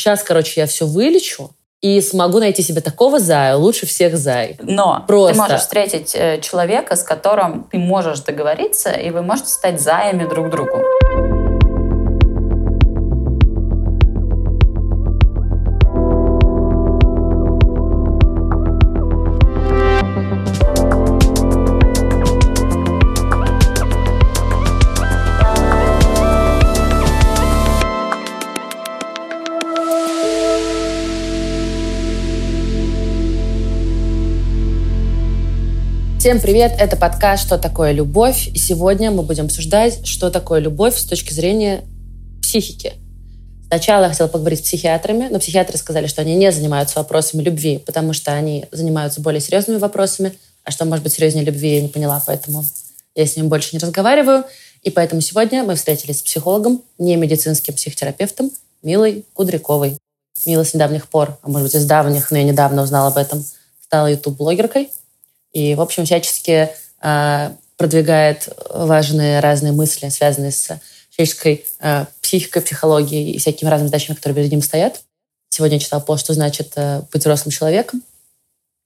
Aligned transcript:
сейчас, 0.00 0.22
короче, 0.22 0.60
я 0.60 0.66
все 0.66 0.86
вылечу, 0.86 1.50
и 1.80 2.00
смогу 2.02 2.40
найти 2.40 2.62
себе 2.62 2.80
такого 2.80 3.18
зая, 3.18 3.56
лучше 3.56 3.86
всех 3.86 4.16
зай. 4.16 4.56
Но 4.60 5.04
Просто. 5.06 5.32
ты 5.32 5.40
можешь 5.40 5.60
встретить 5.60 6.14
э, 6.14 6.40
человека, 6.42 6.94
с 6.94 7.02
которым 7.02 7.68
ты 7.70 7.78
можешь 7.78 8.20
договориться, 8.20 8.90
и 8.90 9.10
вы 9.10 9.22
можете 9.22 9.48
стать 9.48 9.80
заями 9.80 10.28
друг 10.28 10.50
другу. 10.50 10.82
Всем 36.30 36.40
привет! 36.40 36.74
Это 36.78 36.96
подкаст 36.96 37.44
«Что 37.44 37.58
такое 37.58 37.90
любовь?» 37.90 38.46
И 38.54 38.56
сегодня 38.56 39.10
мы 39.10 39.24
будем 39.24 39.46
обсуждать, 39.46 40.06
что 40.06 40.30
такое 40.30 40.60
любовь 40.60 40.96
с 40.96 41.04
точки 41.04 41.32
зрения 41.32 41.82
психики. 42.40 42.92
Сначала 43.66 44.04
я 44.04 44.10
хотела 44.10 44.28
поговорить 44.28 44.60
с 44.60 44.62
психиатрами, 44.62 45.26
но 45.28 45.40
психиатры 45.40 45.76
сказали, 45.76 46.06
что 46.06 46.20
они 46.20 46.36
не 46.36 46.52
занимаются 46.52 47.00
вопросами 47.00 47.42
любви, 47.42 47.78
потому 47.78 48.12
что 48.12 48.32
они 48.32 48.66
занимаются 48.70 49.20
более 49.20 49.40
серьезными 49.40 49.78
вопросами. 49.78 50.32
А 50.62 50.70
что 50.70 50.84
может 50.84 51.02
быть 51.02 51.14
серьезнее 51.14 51.44
любви, 51.44 51.74
я 51.74 51.82
не 51.82 51.88
поняла, 51.88 52.22
поэтому 52.24 52.64
я 53.16 53.26
с 53.26 53.34
ним 53.34 53.48
больше 53.48 53.70
не 53.72 53.80
разговариваю. 53.80 54.44
И 54.84 54.90
поэтому 54.90 55.22
сегодня 55.22 55.64
мы 55.64 55.74
встретились 55.74 56.20
с 56.20 56.22
психологом, 56.22 56.80
не 56.96 57.16
медицинским 57.16 57.74
психотерапевтом 57.74 58.52
Милой 58.84 59.26
Кудряковой. 59.34 59.98
Мила 60.46 60.62
с 60.62 60.74
недавних 60.74 61.08
пор, 61.08 61.40
а 61.42 61.48
может 61.48 61.66
быть 61.66 61.74
из 61.74 61.86
давних, 61.86 62.30
но 62.30 62.38
я 62.38 62.44
недавно 62.44 62.82
узнала 62.82 63.08
об 63.08 63.16
этом, 63.16 63.44
стала 63.82 64.06
YouTube-блогеркой, 64.06 64.90
и, 65.52 65.74
в 65.74 65.80
общем, 65.80 66.04
всячески 66.04 66.70
э, 67.02 67.50
продвигает 67.76 68.48
важные 68.70 69.40
разные 69.40 69.72
мысли, 69.72 70.08
связанные 70.08 70.52
с 70.52 70.78
человеческой 71.10 71.64
э, 71.80 72.06
психикой, 72.22 72.62
психологией 72.62 73.32
и 73.32 73.38
всякими 73.38 73.68
разными 73.68 73.88
задачами, 73.88 74.16
которые 74.16 74.36
перед 74.36 74.50
ним 74.50 74.62
стоят. 74.62 75.00
Сегодня 75.48 75.76
я 75.76 75.80
читала 75.80 76.00
пост, 76.00 76.24
что 76.24 76.34
значит 76.34 76.72
э, 76.76 77.02
быть 77.12 77.22
взрослым 77.22 77.50
человеком. 77.50 78.02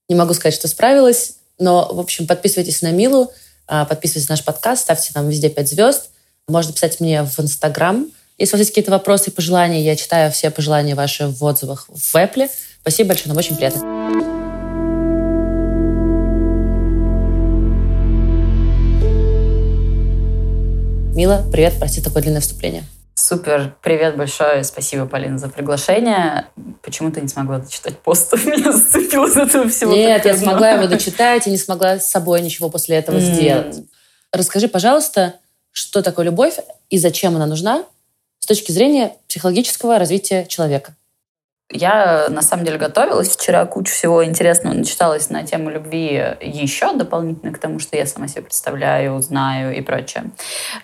Не 0.09 0.15
могу 0.15 0.33
сказать, 0.35 0.55
что 0.55 0.69
справилась, 0.69 1.35
но, 1.59 1.93
в 1.93 2.01
общем, 2.01 2.27
подписывайтесь 2.27 2.83
на 2.83 2.91
Милу, 2.91 3.31
э, 3.69 3.85
подписывайтесь 3.89 4.29
на 4.29 4.35
наш 4.35 4.45
подкаст, 4.45 4.83
ставьте 4.83 5.11
нам 5.15 5.29
везде 5.29 5.51
5 5.51 5.69
звезд. 5.69 6.11
Можно 6.49 6.73
писать 6.73 7.01
мне 7.01 7.23
в 7.23 7.39
Инстаграм. 7.41 8.07
Если 8.39 8.55
у 8.55 8.59
вас 8.59 8.67
есть 8.67 8.71
какие-то 8.71 8.91
вопросы 8.91 9.31
и 9.31 9.33
пожелания, 9.33 9.83
я 9.83 9.97
читаю 9.97 10.31
все 10.33 10.51
пожелания 10.51 10.95
ваши 10.95 11.27
в 11.27 11.43
отзывах 11.45 11.87
в 11.89 12.15
Apple. 12.17 12.51
Спасибо 12.81 13.09
большое, 13.09 13.29
нам 13.29 13.39
очень 13.39 13.57
приятно. 13.57 14.44
Мила, 21.15 21.45
привет, 21.53 21.75
прости 21.79 22.01
такое 22.01 22.23
длинное 22.25 22.41
вступление. 22.41 22.83
Супер, 23.15 23.77
привет 23.85 24.17
большое, 24.17 24.65
спасибо, 24.65 25.07
Полина, 25.07 25.39
за 25.39 25.49
приглашение. 25.49 26.49
Почему 26.83 27.13
ты 27.13 27.21
не 27.21 27.29
смогла 27.29 27.61
дочитать 27.61 27.97
пост? 28.01 28.33
Меня 28.45 28.73
зацепило 28.73 29.29
из 29.29 29.37
этого 29.37 29.69
всего. 29.69 29.93
Нет, 29.93 30.25
я 30.25 30.37
смогла 30.37 30.73
его 30.73 30.89
дочитать 30.89 31.47
и 31.47 31.51
не 31.53 31.57
смогла 31.57 32.01
с 32.01 32.11
собой 32.11 32.41
ничего 32.41 32.69
после 32.69 32.97
этого 32.97 33.19
mm. 33.19 33.21
сделать. 33.21 33.77
Расскажи, 34.33 34.67
пожалуйста, 34.67 35.35
что 35.71 36.03
такое 36.03 36.25
любовь 36.25 36.57
и 36.91 36.99
зачем 36.99 37.37
она 37.37 37.47
нужна 37.47 37.85
с 38.41 38.47
точки 38.47 38.73
зрения 38.73 39.13
психологического 39.29 40.01
развития 40.01 40.47
человека? 40.47 40.97
Я, 41.71 42.29
на 42.29 42.43
самом 42.43 42.65
деле, 42.65 42.79
готовилась. 42.79 43.31
Вчера 43.31 43.65
кучу 43.65 43.93
всего 43.93 44.25
интересного 44.25 44.75
начиталась 44.75 45.31
на 45.31 45.45
тему 45.45 45.71
любви 45.71 46.37
еще 46.41 46.95
дополнительно 46.95 47.53
к 47.53 47.59
тому, 47.59 47.79
что 47.79 47.97
я 47.97 48.07
сама 48.07 48.29
себе 48.29 48.43
представляю, 48.43 49.19
знаю 49.21 49.75
и 49.75 49.81
прочее. 49.81 50.31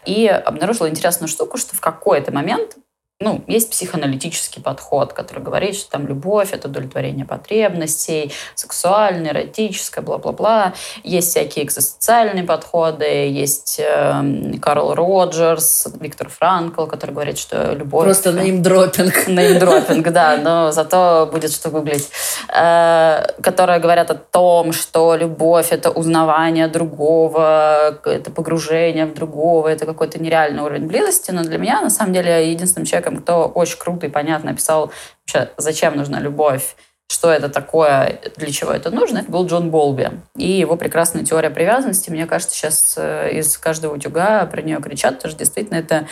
И 0.06 0.26
обнаружила 0.26 0.88
интересную 0.88 1.28
штуку, 1.28 1.58
что 1.58 1.76
в 1.76 1.80
какой-то 1.80 2.32
момент 2.32 2.76
ну, 3.22 3.44
есть 3.46 3.70
психоаналитический 3.70 4.62
подход, 4.62 5.12
который 5.12 5.42
говорит, 5.42 5.74
что 5.74 5.90
там 5.90 6.06
любовь— 6.06 6.50
это 6.52 6.68
удовлетворение 6.68 7.26
потребностей, 7.26 8.32
сексуальное, 8.54 9.32
эротическое, 9.32 10.02
бла-бла-бла. 10.02 10.72
Есть 11.04 11.28
всякие 11.28 11.66
экзостициальные 11.66 12.44
подходы, 12.44 13.04
есть 13.04 13.78
э, 13.78 14.54
Карл 14.62 14.94
Роджерс, 14.94 15.88
Виктор 16.00 16.30
Франкл, 16.30 16.86
который 16.86 17.10
говорит, 17.10 17.36
что 17.36 17.74
любовь... 17.74 18.04
Просто 18.04 18.32
неймдропинг. 18.32 19.28
Неймдропинг, 19.28 20.08
да, 20.12 20.38
но 20.38 20.72
зато 20.72 21.28
будет 21.30 21.52
что 21.52 21.68
гуглить. 21.68 22.08
Э, 22.56 23.32
которые 23.42 23.80
говорят 23.80 24.10
о 24.10 24.14
том, 24.14 24.72
что 24.72 25.14
любовь— 25.14 25.68
это 25.72 25.90
узнавание 25.90 26.68
другого, 26.68 28.00
это 28.02 28.30
погружение 28.30 29.04
в 29.04 29.12
другого, 29.12 29.68
это 29.68 29.84
какой-то 29.84 30.18
нереальный 30.22 30.62
уровень 30.62 30.86
близости. 30.86 31.32
Но 31.32 31.42
для 31.42 31.58
меня, 31.58 31.82
на 31.82 31.90
самом 31.90 32.14
деле, 32.14 32.50
единственным 32.50 32.86
человеком, 32.86 33.09
человеком, 33.10 33.22
кто 33.22 33.46
очень 33.46 33.78
круто 33.78 34.06
и 34.06 34.10
понятно 34.10 34.50
описал 34.50 34.92
вообще, 35.26 35.50
зачем 35.56 35.96
нужна 35.96 36.20
любовь, 36.20 36.76
что 37.08 37.30
это 37.30 37.48
такое, 37.48 38.20
для 38.36 38.50
чего 38.52 38.70
это 38.70 38.90
нужно, 38.90 39.18
это 39.18 39.30
был 39.30 39.46
Джон 39.46 39.70
Болби. 39.70 40.10
И 40.36 40.48
его 40.48 40.76
прекрасная 40.76 41.24
теория 41.24 41.50
привязанности, 41.50 42.10
мне 42.10 42.26
кажется, 42.26 42.54
сейчас 42.54 42.94
э, 42.96 43.32
из 43.32 43.58
каждого 43.58 43.94
утюга 43.94 44.46
про 44.46 44.62
нее 44.62 44.80
кричат, 44.80 45.16
потому 45.16 45.30
что 45.30 45.38
действительно 45.38 45.78
это 45.78 46.06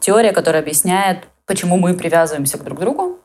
теория, 0.00 0.32
которая 0.32 0.62
объясняет, 0.62 1.18
почему 1.46 1.76
мы 1.76 1.94
привязываемся 1.94 2.58
к 2.58 2.64
друг 2.64 2.80
другу, 2.80 3.20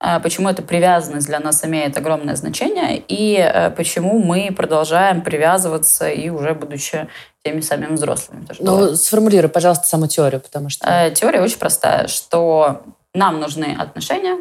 а, 0.00 0.18
почему 0.18 0.48
эта 0.48 0.62
привязанность 0.62 1.28
для 1.28 1.38
нас 1.38 1.64
имеет 1.64 1.96
огромное 1.96 2.34
значение 2.34 3.02
и 3.06 3.36
э, 3.36 3.70
почему 3.70 4.18
мы 4.18 4.50
продолжаем 4.50 5.22
привязываться 5.22 6.08
и 6.08 6.28
уже 6.28 6.54
будучи 6.54 7.06
теми 7.44 7.60
самыми 7.60 7.94
взрослыми. 7.94 8.46
Ну, 8.60 8.76
бывает. 8.76 8.98
сформулируй, 8.98 9.50
пожалуйста, 9.50 9.86
саму 9.86 10.06
теорию, 10.06 10.40
потому 10.40 10.68
что... 10.68 10.88
Э, 10.88 11.10
теория 11.10 11.40
очень 11.40 11.58
простая, 11.58 12.06
что 12.08 12.82
нам 13.14 13.40
нужны 13.40 13.76
отношения 13.78 14.38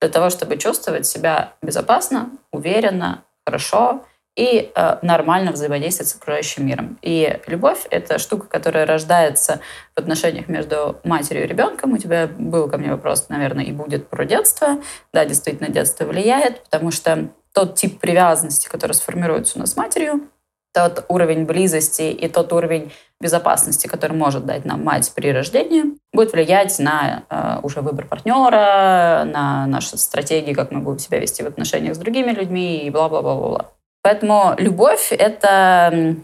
для 0.00 0.10
того, 0.10 0.30
чтобы 0.30 0.56
чувствовать 0.56 1.06
себя 1.06 1.52
безопасно, 1.62 2.30
уверенно, 2.50 3.24
хорошо 3.46 4.04
и 4.34 4.72
э, 4.74 4.98
нормально 5.02 5.52
взаимодействовать 5.52 6.10
с 6.10 6.16
окружающим 6.16 6.66
миром. 6.66 6.98
И 7.02 7.38
любовь— 7.46 7.86
это 7.90 8.18
штука, 8.18 8.46
которая 8.46 8.86
рождается 8.86 9.60
в 9.94 10.00
отношениях 10.00 10.48
между 10.48 10.98
матерью 11.04 11.44
и 11.44 11.46
ребенком. 11.46 11.92
У 11.92 11.98
тебя 11.98 12.26
был 12.26 12.68
ко 12.68 12.78
мне 12.78 12.90
вопрос, 12.90 13.28
наверное, 13.28 13.64
и 13.64 13.72
будет 13.72 14.08
про 14.08 14.24
детство. 14.24 14.78
Да, 15.12 15.24
действительно, 15.26 15.68
детство 15.68 16.04
влияет, 16.04 16.64
потому 16.64 16.90
что 16.90 17.28
тот 17.52 17.74
тип 17.74 18.00
привязанности, 18.00 18.68
который 18.68 18.92
сформируется 18.92 19.58
у 19.58 19.60
нас 19.60 19.72
с 19.72 19.76
матерью, 19.76 20.28
тот 20.72 21.04
уровень 21.08 21.44
близости 21.44 22.02
и 22.02 22.28
тот 22.28 22.52
уровень 22.52 22.92
безопасности, 23.20 23.86
который 23.86 24.16
может 24.16 24.46
дать 24.46 24.64
нам 24.64 24.82
мать 24.82 25.12
при 25.14 25.32
рождении, 25.32 25.84
будет 26.12 26.32
влиять 26.32 26.78
на 26.78 27.24
э, 27.28 27.60
уже 27.62 27.80
выбор 27.80 28.06
партнера, 28.06 29.24
на 29.24 29.66
наши 29.66 29.96
стратегии, 29.96 30.54
как 30.54 30.72
мы 30.72 30.80
будем 30.80 30.98
себя 30.98 31.18
вести 31.18 31.42
в 31.42 31.46
отношениях 31.46 31.94
с 31.94 31.98
другими 31.98 32.32
людьми 32.32 32.78
и 32.78 32.90
бла-бла-бла-бла. 32.90 33.70
Поэтому 34.02 34.54
любовь— 34.58 35.08
это 35.12 36.16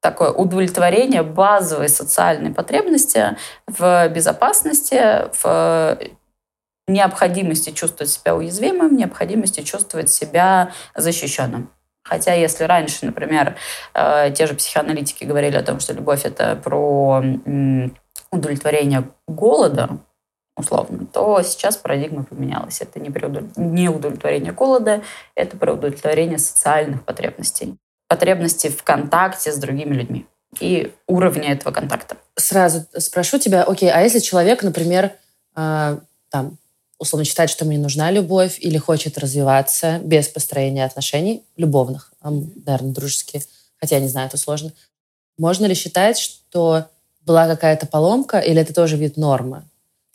такое 0.00 0.30
удовлетворение 0.30 1.22
базовой 1.22 1.88
социальной 1.88 2.54
потребности 2.54 3.36
в 3.66 4.08
безопасности, 4.08 5.28
в 5.42 5.98
необходимости 6.88 7.70
чувствовать 7.70 8.10
себя 8.10 8.34
уязвимым, 8.34 8.96
необходимости 8.96 9.60
чувствовать 9.60 10.10
себя 10.10 10.72
защищенным. 10.94 11.70
Хотя 12.02 12.34
если 12.34 12.64
раньше, 12.64 13.06
например, 13.06 13.56
э, 13.94 14.32
те 14.32 14.46
же 14.46 14.54
психоаналитики 14.54 15.24
говорили 15.24 15.56
о 15.56 15.62
том, 15.62 15.80
что 15.80 15.92
любовь 15.92 16.24
это 16.24 16.56
про 16.56 17.22
удовлетворение 18.32 19.04
голода, 19.26 19.98
условно, 20.56 21.06
то 21.06 21.42
сейчас 21.42 21.76
парадигма 21.76 22.24
поменялась. 22.24 22.80
Это 22.80 23.00
не, 23.00 23.88
удовлетворение 23.88 24.52
голода, 24.52 25.02
это 25.34 25.56
про 25.56 25.72
удовлетворение 25.74 26.38
социальных 26.38 27.04
потребностей. 27.04 27.76
Потребности 28.08 28.68
в 28.68 28.82
контакте 28.82 29.52
с 29.52 29.56
другими 29.56 29.94
людьми 29.94 30.26
и 30.58 30.92
уровня 31.06 31.52
этого 31.52 31.72
контакта. 31.72 32.16
Сразу 32.34 32.84
спрошу 32.98 33.38
тебя, 33.38 33.62
окей, 33.62 33.90
а 33.90 34.00
если 34.00 34.18
человек, 34.18 34.62
например, 34.62 35.12
э, 35.56 35.98
там, 36.30 36.58
условно 37.00 37.24
считает, 37.24 37.50
что 37.50 37.64
ему 37.64 37.72
не 37.72 37.78
нужна 37.78 38.10
любовь 38.12 38.58
или 38.60 38.76
хочет 38.76 39.18
развиваться 39.18 39.98
без 40.04 40.28
построения 40.28 40.84
отношений, 40.84 41.42
любовных, 41.56 42.12
наверное, 42.22 42.92
дружеских, 42.92 43.42
хотя 43.78 43.96
я 43.96 44.02
не 44.02 44.08
знаю, 44.08 44.28
это 44.28 44.36
сложно, 44.36 44.72
можно 45.38 45.64
ли 45.64 45.74
считать, 45.74 46.18
что 46.18 46.86
была 47.22 47.48
какая-то 47.48 47.86
поломка 47.86 48.38
или 48.38 48.60
это 48.60 48.74
тоже 48.74 48.96
вид 48.96 49.16
нормы? 49.16 49.64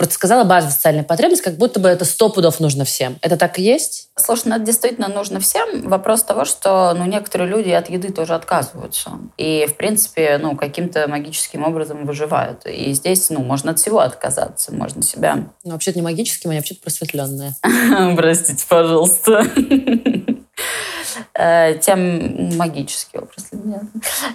Просто 0.06 0.13
сказала 0.16 0.44
базовая 0.44 0.74
социальная 0.74 1.04
потребность, 1.04 1.42
как 1.42 1.57
будто 1.57 1.80
бы 1.80 1.90
это 1.90 2.06
сто 2.06 2.30
пудов 2.30 2.60
нужно 2.60 2.86
всем. 2.86 3.18
Это 3.22 3.38
так 3.38 3.57
и 3.57 3.63
есть? 3.63 4.10
Слушай, 4.16 4.50
ну 4.50 4.56
это 4.56 4.66
действительно 4.66 5.07
нужно 5.07 5.40
всем. 5.40 5.88
Вопрос 5.90 6.24
того, 6.24 6.46
что 6.46 6.94
ну, 6.96 7.06
некоторые 7.06 7.50
люди 7.50 7.72
от 7.72 7.90
еды 7.90 8.12
тоже 8.12 8.36
отказываются. 8.36 9.12
И, 9.38 9.66
в 9.68 9.75
принципе, 9.75 10.38
ну, 10.40 10.56
каким-то 10.56 11.07
магическим 11.07 11.63
образом 11.63 12.06
выживают. 12.06 12.68
И 12.68 12.94
здесь, 12.94 13.31
ну, 13.31 13.40
можно 13.40 13.72
от 13.72 13.80
всего 13.80 14.00
отказаться. 14.00 14.72
Можно 14.74 15.02
себя... 15.02 15.48
Ну, 15.63 15.72
вообще-то 15.72 15.98
не 15.98 16.04
магическим, 16.04 16.52
а 16.52 16.54
вообще-то 16.54 16.81
просветленное. 16.81 17.56
Простите, 18.16 18.63
пожалуйста. 18.69 19.44
Э, 21.33 21.77
тем 21.79 22.57
магический 22.57 23.17
образ. 23.17 23.50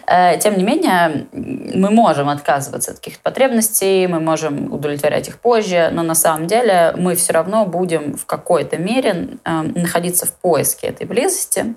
Э, 0.06 0.38
тем 0.38 0.56
не 0.56 0.64
менее, 0.64 1.26
мы 1.32 1.90
можем 1.90 2.28
отказываться 2.28 2.92
от 2.92 2.98
каких-то 2.98 3.22
потребностей, 3.22 4.06
мы 4.06 4.20
можем 4.20 4.72
удовлетворять 4.72 5.28
их 5.28 5.38
позже, 5.38 5.90
но 5.92 6.02
на 6.02 6.14
самом 6.14 6.46
деле 6.46 6.94
мы 6.96 7.14
все 7.14 7.32
равно 7.32 7.66
будем 7.66 8.16
в 8.16 8.26
какой-то 8.26 8.76
мере 8.76 9.38
э, 9.44 9.62
находиться 9.62 10.26
в 10.26 10.32
поиске 10.34 10.88
этой 10.88 11.06
близости. 11.06 11.74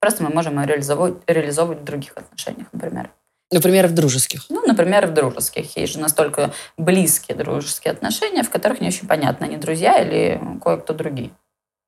Просто 0.00 0.24
мы 0.24 0.30
можем 0.30 0.58
ее 0.60 0.66
реализовывать, 0.66 1.22
реализовывать 1.26 1.80
в 1.80 1.84
других 1.84 2.12
отношениях, 2.16 2.66
например. 2.72 3.10
Например, 3.52 3.86
в 3.86 3.92
дружеских. 3.92 4.46
Ну, 4.48 4.66
например, 4.66 5.06
в 5.06 5.12
дружеских. 5.12 5.76
Есть 5.76 5.92
же 5.92 5.98
настолько 6.00 6.52
близкие 6.78 7.36
дружеские 7.36 7.92
отношения, 7.92 8.42
в 8.42 8.50
которых 8.50 8.80
не 8.80 8.88
очень 8.88 9.06
понятно, 9.06 9.46
они 9.46 9.58
друзья 9.58 10.02
или 10.02 10.40
кое-кто 10.62 10.94
другие. 10.94 11.30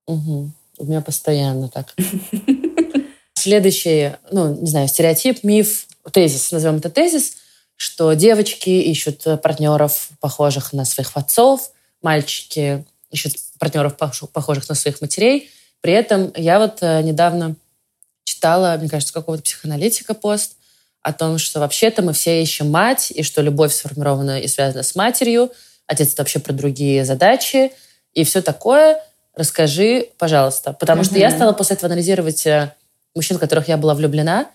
Угу. 0.07 0.51
У 0.79 0.85
меня 0.85 1.01
постоянно 1.01 1.69
так. 1.69 1.95
Следующий, 3.35 4.13
ну, 4.31 4.55
не 4.55 4.67
знаю, 4.67 4.89
стереотип, 4.89 5.45
миф, 5.45 5.87
тезис, 6.13 6.51
назовем 6.51 6.77
это 6.77 6.91
тезис, 6.91 7.37
что 7.77 8.13
девочки 8.15 8.71
ищут 8.71 9.25
партнеров, 9.43 10.09
похожих 10.21 10.73
на 10.73 10.85
своих 10.85 11.17
отцов, 11.17 11.71
мальчики 12.03 12.85
ищут 13.11 13.35
партнеров, 13.59 13.97
похожих 13.97 14.69
на 14.69 14.75
своих 14.75 15.01
матерей. 15.01 15.51
При 15.81 15.93
этом 15.93 16.33
я 16.37 16.59
вот 16.59 16.79
э, 16.81 17.03
недавно 17.03 17.55
читала, 18.25 18.77
мне 18.79 18.89
кажется, 18.89 19.13
какого-то 19.13 19.43
психоаналитика 19.43 20.15
пост 20.15 20.57
о 21.03 21.13
том, 21.13 21.39
что 21.39 21.61
вообще-то 21.61 22.03
мы 22.03 22.15
все 22.15 22.43
ищем 22.43 22.71
мать, 22.71 23.11
и 23.11 23.23
что 23.23 23.43
любовь 23.43 23.75
сформирована 23.75 24.41
и 24.41 24.49
связана 24.49 24.83
с 24.83 24.95
матерью, 24.95 25.53
отец 25.87 26.13
это 26.15 26.23
вообще 26.23 26.39
про 26.39 26.53
другие 26.53 27.05
задачи, 27.05 27.73
и 28.15 28.25
все 28.25 28.43
такое– 28.43 29.01
Расскажи, 29.37 30.09
пожалуйста. 30.19 30.73
Потому 30.73 31.03
mm-hmm. 31.03 31.07
что 31.07 31.19
я 31.19 31.31
стала 31.31 31.53
после 31.53 31.77
этого 31.77 31.93
анализировать 31.93 32.47
э, 32.47 32.73
мужчин, 33.15 33.37
в 33.37 33.41
которых 33.41 33.69
я 33.69 33.77
была 33.77 33.95
влюблена. 33.95 34.47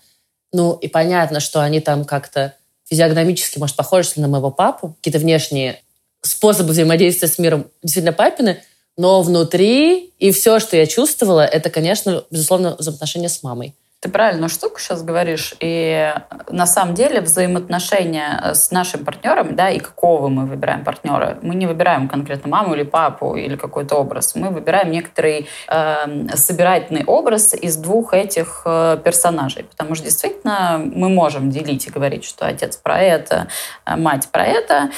Ну, 0.52 0.74
и 0.74 0.88
понятно, 0.88 1.40
что 1.40 1.60
они 1.60 1.80
там 1.80 2.04
как-то 2.04 2.54
физиогномически, 2.88 3.58
может, 3.58 3.76
похожи 3.76 4.10
на 4.16 4.28
моего 4.28 4.50
папу. 4.50 4.94
Какие-то 4.98 5.18
внешние 5.18 5.80
способы 6.22 6.70
взаимодействия 6.70 7.28
с 7.28 7.38
миром 7.38 7.66
действительно 7.82 8.12
папины. 8.12 8.62
Но 8.96 9.22
внутри 9.22 10.12
и 10.18 10.32
все, 10.32 10.58
что 10.58 10.76
я 10.76 10.86
чувствовала, 10.86 11.44
это, 11.44 11.70
конечно, 11.70 12.24
безусловно, 12.30 12.76
взаимоотношения 12.78 13.28
с 13.28 13.42
мамой. 13.42 13.74
Ты 14.00 14.08
правильную 14.08 14.48
штуку 14.48 14.80
сейчас 14.80 15.02
говоришь. 15.02 15.54
И 15.60 16.14
на 16.48 16.66
самом 16.66 16.94
деле 16.94 17.20
взаимоотношения 17.20 18.52
с 18.54 18.70
нашим 18.70 19.04
партнером, 19.04 19.54
да, 19.54 19.68
и 19.68 19.78
какого 19.78 20.28
мы 20.28 20.46
выбираем 20.46 20.84
партнера, 20.84 21.38
мы 21.42 21.54
не 21.54 21.66
выбираем 21.66 22.08
конкретно 22.08 22.48
маму 22.48 22.74
или 22.74 22.82
папу 22.82 23.36
или 23.36 23.56
какой-то 23.56 23.96
образ. 23.96 24.34
Мы 24.34 24.48
выбираем 24.48 24.90
некоторый 24.90 25.48
э, 25.68 26.28
собирательный 26.34 27.04
образ 27.04 27.52
из 27.52 27.76
двух 27.76 28.14
этих 28.14 28.62
э, 28.64 28.96
персонажей. 29.04 29.64
Потому 29.64 29.94
что 29.94 30.04
действительно 30.06 30.80
мы 30.82 31.10
можем 31.10 31.50
делить 31.50 31.86
и 31.86 31.90
говорить, 31.90 32.24
что 32.24 32.46
отец 32.46 32.78
про 32.78 32.98
это, 33.00 33.48
а 33.84 33.98
мать 33.98 34.28
про 34.32 34.46
это. 34.46 34.90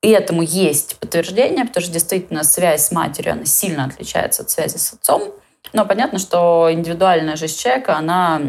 И 0.00 0.08
этому 0.08 0.40
есть 0.40 0.98
подтверждение, 0.98 1.66
потому 1.66 1.82
что 1.82 1.92
действительно 1.92 2.42
связь 2.42 2.86
с 2.86 2.92
матерью, 2.92 3.32
она 3.32 3.44
сильно 3.44 3.84
отличается 3.84 4.44
от 4.44 4.50
связи 4.50 4.78
с 4.78 4.94
отцом. 4.94 5.34
Но 5.72 5.84
понятно, 5.84 6.18
что 6.18 6.68
индивидуальная 6.70 7.36
жизнь 7.36 7.58
человека, 7.58 7.96
она 7.96 8.40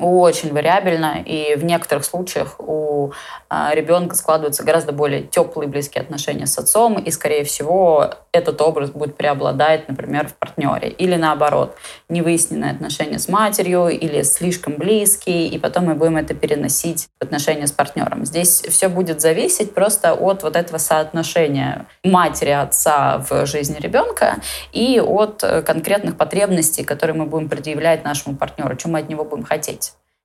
очень 0.00 0.52
вариабельна, 0.52 1.22
и 1.24 1.54
в 1.54 1.64
некоторых 1.64 2.04
случаях 2.04 2.56
у 2.58 3.12
а, 3.48 3.72
ребенка 3.74 4.16
складываются 4.16 4.64
гораздо 4.64 4.92
более 4.92 5.22
теплые 5.22 5.68
близкие 5.68 6.02
отношения 6.02 6.46
с 6.46 6.58
отцом, 6.58 6.98
и, 6.98 7.10
скорее 7.12 7.44
всего, 7.44 8.10
этот 8.32 8.60
образ 8.60 8.90
будет 8.90 9.16
преобладать, 9.16 9.88
например, 9.88 10.26
в 10.26 10.34
партнере. 10.34 10.88
Или 10.88 11.14
наоборот, 11.14 11.76
невыясненные 12.08 12.72
отношения 12.72 13.20
с 13.20 13.28
матерью 13.28 13.88
или 13.88 14.22
слишком 14.22 14.74
близкие, 14.74 15.46
и 15.46 15.58
потом 15.58 15.84
мы 15.84 15.94
будем 15.94 16.16
это 16.16 16.34
переносить 16.34 17.08
в 17.20 17.24
отношения 17.24 17.68
с 17.68 17.72
партнером. 17.72 18.24
Здесь 18.24 18.62
все 18.62 18.88
будет 18.88 19.20
зависеть 19.20 19.74
просто 19.74 20.14
от 20.14 20.42
вот 20.42 20.56
этого 20.56 20.78
соотношения 20.78 21.86
матери, 22.02 22.50
отца 22.50 23.18
в 23.18 23.46
жизни 23.46 23.78
ребенка 23.78 24.38
и 24.72 25.00
от 25.00 25.44
конкретных 25.64 26.16
потребностей, 26.16 26.82
которые 26.82 27.16
мы 27.16 27.26
будем 27.26 27.48
предъявлять 27.48 28.04
нашему 28.04 28.36
партнеру, 28.36 28.74
чем 28.76 28.92
мы 28.92 28.98
от 28.98 29.08
него 29.08 29.24
будем 29.24 29.44
хотеть. 29.44 29.83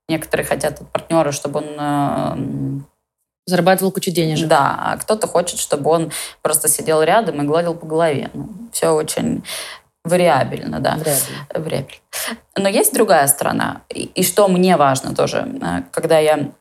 Некоторые 0.09 0.45
хотят 0.45 0.81
от 0.81 0.91
партнера, 0.91 1.31
чтобы 1.31 1.59
он 1.59 1.65
э, 1.77 2.81
Зарабатывал 3.49 3.91
кучу 3.91 4.11
денежек. 4.11 4.47
Да, 4.47 4.77
а 4.79 4.97
кто-то 4.97 5.25
хочет, 5.25 5.59
чтобы 5.59 5.89
он 5.89 6.11
просто 6.43 6.67
сидел 6.67 7.01
рядом 7.01 7.41
и 7.41 7.45
гладил 7.45 7.73
по 7.73 7.87
голове. 7.87 8.29
Ну, 8.35 8.47
все 8.71 8.89
очень 8.89 9.43
вариабельно, 10.05 10.79
да. 10.79 10.97
Вариабельно. 10.97 11.47
Вариабельно. 11.55 12.01
Но 12.55 12.69
есть 12.69 12.93
другая 12.93 13.25
сторона. 13.25 13.81
И, 13.89 14.03
и 14.03 14.23
что 14.23 14.47
мне 14.49 14.77
важно 14.77 15.15
тоже, 15.15 15.47
э, 15.61 15.81
когда 15.91 16.19
я 16.19 16.51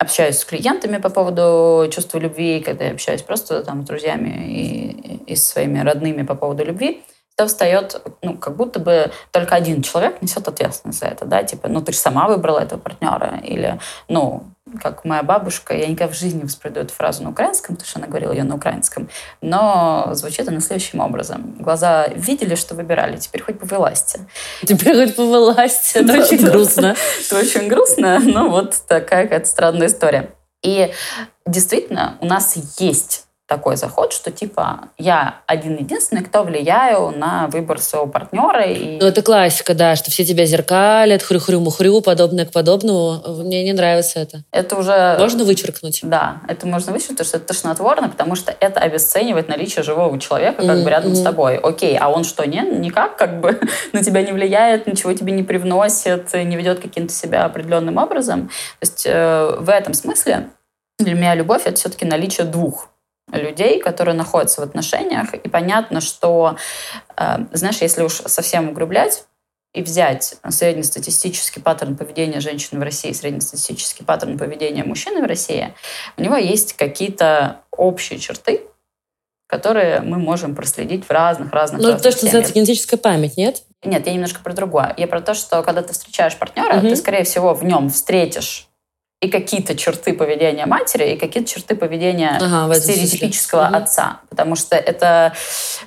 общаюсь 0.00 0.38
с 0.38 0.44
клиентами 0.44 0.96
по 0.96 1.10
поводу 1.10 1.88
чувства 1.92 2.18
любви, 2.18 2.60
когда 2.60 2.86
я 2.86 2.92
общаюсь 2.92 3.22
просто 3.22 3.62
там 3.62 3.82
с 3.82 3.86
друзьями 3.86 4.30
и, 4.48 5.32
и 5.32 5.36
с 5.36 5.46
своими 5.46 5.78
родными 5.78 6.22
по 6.22 6.34
поводу 6.34 6.64
любви, 6.64 7.04
то 7.36 7.46
встает, 7.46 8.00
ну, 8.22 8.36
как 8.36 8.56
будто 8.56 8.78
бы 8.78 9.10
только 9.30 9.54
один 9.54 9.82
человек 9.82 10.20
несет 10.22 10.48
ответственность 10.48 11.00
за 11.00 11.06
это, 11.06 11.24
да, 11.24 11.42
типа, 11.42 11.68
ну, 11.68 11.80
ты 11.82 11.92
же 11.92 11.98
сама 11.98 12.28
выбрала 12.28 12.60
этого 12.60 12.78
партнера, 12.78 13.40
или, 13.42 13.78
ну, 14.08 14.44
как 14.80 15.04
моя 15.04 15.22
бабушка, 15.22 15.74
я 15.74 15.86
никогда 15.86 16.12
в 16.12 16.16
жизни 16.16 16.38
не 16.38 16.44
воспроизведу 16.44 16.86
эту 16.86 16.94
фразу 16.94 17.22
на 17.22 17.30
украинском, 17.30 17.74
потому 17.74 17.88
что 17.88 17.98
она 17.98 18.08
говорила 18.08 18.32
ее 18.32 18.44
на 18.44 18.54
украинском, 18.54 19.08
но 19.40 20.10
звучит 20.12 20.48
она 20.48 20.60
следующим 20.60 21.00
образом. 21.00 21.56
Глаза 21.58 22.06
видели, 22.08 22.54
что 22.54 22.74
выбирали, 22.74 23.16
теперь 23.16 23.42
хоть 23.42 23.58
по 23.58 23.66
власти. 23.66 24.20
Теперь 24.62 25.06
хоть 25.06 25.16
по 25.16 25.24
власти, 25.24 25.98
это 25.98 26.12
очень 26.22 26.44
грустно. 26.44 26.96
Это 27.26 27.38
очень 27.38 27.68
грустно, 27.68 28.18
но 28.20 28.48
вот 28.48 28.76
такая 28.86 29.24
какая-то 29.24 29.46
странная 29.46 29.88
история. 29.88 30.30
И 30.62 30.92
действительно, 31.44 32.16
у 32.20 32.26
нас 32.26 32.56
есть 32.78 33.26
такой 33.52 33.76
заход, 33.76 34.14
что 34.14 34.30
типа 34.30 34.88
я 34.96 35.42
один-единственный, 35.46 36.22
кто 36.22 36.42
влияю 36.42 37.10
на 37.10 37.48
выбор 37.48 37.78
своего 37.80 38.06
партнера. 38.06 38.62
И... 38.62 38.98
Ну, 38.98 39.06
это 39.06 39.20
классика, 39.20 39.74
да, 39.74 39.94
что 39.94 40.10
все 40.10 40.24
тебя 40.24 40.46
зеркалят, 40.46 41.22
хрю-хрю-мухрю, 41.22 42.00
подобное 42.00 42.46
к 42.46 42.50
подобному. 42.50 43.22
Мне 43.44 43.62
не 43.62 43.74
нравится 43.74 44.20
это. 44.20 44.42
Это 44.52 44.76
уже... 44.76 45.16
Можно 45.18 45.44
вычеркнуть? 45.44 46.00
Да, 46.02 46.38
это 46.48 46.66
можно 46.66 46.92
вычеркнуть, 46.92 47.18
потому 47.18 47.28
что 47.28 47.36
это 47.36 47.46
тошнотворно, 47.46 48.08
потому 48.08 48.34
что 48.34 48.56
это 48.58 48.80
обесценивает 48.80 49.48
наличие 49.48 49.82
живого 49.82 50.18
человека 50.18 50.62
как 50.62 50.78
mm-hmm. 50.78 50.84
бы 50.84 50.90
рядом 50.90 51.14
с 51.14 51.20
тобой. 51.20 51.56
Окей, 51.56 51.98
а 51.98 52.08
он 52.08 52.24
что, 52.24 52.46
не, 52.46 52.62
никак 52.62 53.16
как 53.18 53.40
бы 53.40 53.60
на 53.92 54.02
тебя 54.02 54.22
не 54.22 54.32
влияет, 54.32 54.86
ничего 54.86 55.12
тебе 55.12 55.32
не 55.32 55.42
привносит, 55.42 56.32
не 56.32 56.56
ведет 56.56 56.80
каким-то 56.80 57.12
себя 57.12 57.44
определенным 57.44 57.98
образом. 57.98 58.48
То 58.48 58.86
есть 58.86 59.04
э, 59.06 59.56
в 59.58 59.68
этом 59.68 59.92
смысле 59.92 60.48
для 60.98 61.14
меня 61.14 61.34
любовь— 61.34 61.62
это 61.66 61.76
все-таки 61.76 62.06
наличие 62.06 62.46
двух 62.46 62.91
людей, 63.32 63.80
которые 63.80 64.14
находятся 64.14 64.60
в 64.60 64.64
отношениях. 64.64 65.34
И 65.34 65.48
понятно, 65.48 66.00
что, 66.00 66.56
э, 67.16 67.38
знаешь, 67.52 67.78
если 67.80 68.02
уж 68.02 68.12
совсем 68.12 68.68
углублять, 68.70 69.24
и 69.74 69.82
взять 69.82 70.34
среднестатистический 70.50 71.60
паттерн 71.60 71.96
поведения 71.96 72.40
женщины 72.40 72.78
в 72.78 72.82
России, 72.82 73.12
среднестатистический 73.12 74.04
паттерн 74.04 74.36
поведения 74.36 74.84
мужчины 74.84 75.22
в 75.22 75.24
России, 75.24 75.74
у 76.18 76.22
него 76.22 76.36
есть 76.36 76.74
какие-то 76.74 77.62
общие 77.70 78.18
черты, 78.18 78.62
которые 79.46 80.00
мы 80.00 80.18
можем 80.18 80.54
проследить 80.54 81.06
в 81.06 81.10
разных-разных 81.10 81.80
Ну, 81.80 81.98
то, 81.98 82.10
что 82.10 82.24
называется 82.24 82.52
генетическая 82.52 82.96
память, 82.96 83.36
нет? 83.36 83.62
Нет, 83.82 84.06
я 84.06 84.12
немножко 84.12 84.40
про 84.42 84.52
другое. 84.52 84.94
Я 84.96 85.06
про 85.06 85.20
то, 85.20 85.34
что 85.34 85.62
когда 85.62 85.82
ты 85.82 85.92
встречаешь 85.92 86.36
партнера, 86.36 86.78
угу. 86.78 86.88
ты, 86.88 86.96
скорее 86.96 87.24
всего, 87.24 87.52
в 87.54 87.64
нем 87.64 87.90
встретишь 87.90 88.68
и 89.22 89.28
какие-то 89.28 89.76
черты 89.76 90.14
поведения 90.14 90.66
матери, 90.66 91.12
и 91.12 91.16
какие-то 91.16 91.48
черты 91.48 91.76
поведения 91.76 92.38
ага, 92.40 92.74
стереотипического 92.74 93.66
угу. 93.68 93.76
отца. 93.76 94.20
Потому 94.28 94.56
что 94.56 94.76
это 94.76 95.32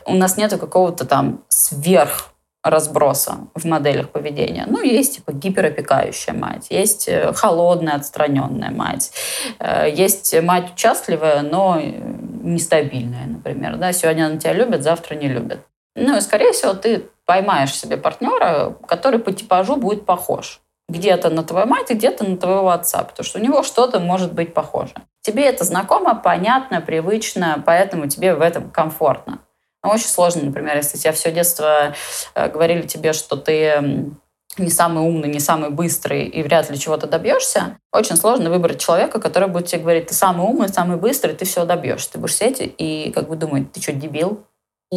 у 0.06 0.16
нас 0.16 0.38
нету 0.38 0.58
какого-то 0.58 1.06
там 1.06 1.44
сверх 1.50 2.32
разброса 2.64 3.40
в 3.54 3.66
моделях 3.66 4.10
поведения. 4.10 4.66
Ну, 4.68 4.82
есть 4.82 5.18
типа 5.18 5.34
гиперопекающая 5.34 6.34
мать, 6.34 6.68
есть 6.70 7.08
э, 7.10 7.32
холодная, 7.34 7.96
отстраненная 7.96 8.72
мать, 8.72 9.12
э, 9.60 9.92
есть 9.94 10.34
мать 10.42 10.72
участливая, 10.74 11.42
но 11.42 11.80
нестабильная, 11.80 13.28
например. 13.28 13.76
Да? 13.76 13.92
Сегодня 13.92 14.28
она 14.28 14.38
тебя 14.38 14.54
любит, 14.54 14.82
завтра 14.82 15.16
не 15.16 15.28
любит. 15.28 15.60
Ну 15.96 16.18
и, 16.18 16.22
скорее 16.22 16.54
всего, 16.54 16.74
ты 16.74 17.04
поймаешь 17.26 17.74
себе 17.74 17.98
партнера, 17.98 18.76
который 18.88 19.20
по 19.20 19.32
типажу 19.32 19.76
будет 19.76 20.06
похож 20.06 20.62
где-то 20.88 21.30
на 21.30 21.44
твою 21.44 21.68
мать, 21.68 21.90
где-то 21.90 22.24
на 22.24 22.38
твоего 22.38 22.70
отца, 22.70 23.04
потому 23.04 23.26
что 23.26 23.40
у 23.40 23.42
него 23.42 23.64
что-то 23.64 24.00
может 24.00 24.34
быть 24.34 24.54
похоже. 24.54 24.94
Тебе 25.22 25.46
это 25.46 25.64
знакомо, 25.64 26.16
понятно, 26.16 26.82
привычно, 26.82 27.62
поэтому 27.66 28.08
тебе 28.08 28.36
в 28.36 28.42
этом 28.42 28.70
комфортно. 28.70 29.40
Но 29.84 29.92
очень 29.92 30.08
сложно, 30.08 30.44
например, 30.44 30.76
если 30.78 30.98
тебе 30.98 31.12
все 31.12 31.32
детство 31.32 31.94
э, 32.34 32.50
говорили 32.50 32.88
тебе, 32.88 33.14
что 33.14 33.36
ты 33.36 34.12
не 34.58 34.70
самый 34.70 35.04
умный, 35.04 35.30
не 35.30 35.40
самый 35.40 35.70
быстрый 35.70 36.26
и 36.26 36.42
вряд 36.44 36.70
ли 36.70 36.80
чего-то 36.80 37.08
добьешься, 37.08 37.78
очень 37.92 38.16
сложно 38.16 38.50
выбрать 38.50 38.80
человека, 38.80 39.20
который 39.20 39.50
будет 39.50 39.68
тебе 39.68 39.82
говорить, 39.82 40.08
ты 40.08 40.14
самый 40.14 40.46
умный, 40.46 40.70
самый 40.70 40.98
быстрый, 40.98 41.34
ты 41.34 41.46
все 41.46 41.66
добьешься. 41.66 42.14
Ты 42.14 42.20
будешь 42.20 42.36
сидеть 42.36 42.74
и 42.78 43.12
как 43.14 43.28
бы 43.28 43.36
думать, 43.36 43.72
ты 43.72 43.82
что, 43.82 43.92
дебил? 43.92 44.46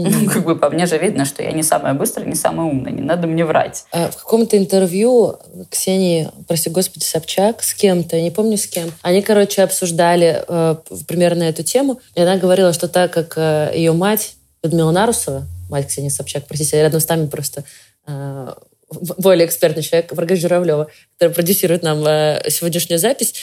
Ну, 0.05 0.31
как 0.31 0.45
бы 0.45 0.57
по 0.57 0.71
мне 0.71 0.87
же 0.87 0.99
видно, 0.99 1.25
что 1.25 1.43
я 1.43 1.53
не 1.53 1.63
самая 1.63 1.95
быстрая, 1.95 2.27
не 2.27 2.35
самая 2.35 2.67
умная, 2.69 2.93
не 2.93 3.03
надо 3.03 3.27
мне 3.27 3.45
врать. 3.45 3.85
А 3.93 4.11
в 4.11 4.17
каком-то 4.17 4.57
интервью 4.57 5.37
Ксении, 5.71 6.29
прости 6.47 6.71
господи, 6.71 7.05
Собчак 7.05 7.63
с 7.63 7.75
кем-то, 7.75 8.17
я 8.17 8.23
не 8.23 8.31
помню 8.31 8.57
с 8.57 8.67
кем, 8.67 8.93
они, 9.03 9.23
короче, 9.23 9.63
обсуждали 9.63 10.45
э, 10.47 10.77
примерно 11.07 11.45
эту 11.45 11.63
тему, 11.63 12.01
и 12.15 12.21
она 12.21 12.37
говорила, 12.37 12.73
что 12.73 12.89
так 12.89 13.13
как 13.13 13.35
э, 13.37 13.73
ее 13.75 13.93
мать 13.93 14.35
Людмила 14.63 14.91
Нарусова, 14.91 15.47
мать 15.71 15.89
Ксении 15.89 16.09
Собчак, 16.09 16.45
простите, 16.47 16.81
рядом 16.81 17.01
с 17.01 17.09
нами 17.09 17.27
просто 17.27 17.65
э, 18.07 18.55
более 18.91 19.47
экспертный 19.47 19.83
человек, 19.83 20.13
Варга 20.13 20.37
Журавлева, 20.37 20.89
который 21.19 21.35
продюсирует 21.35 21.83
нам 21.83 22.07
э, 22.07 22.43
сегодняшнюю 22.49 22.99
запись, 22.99 23.35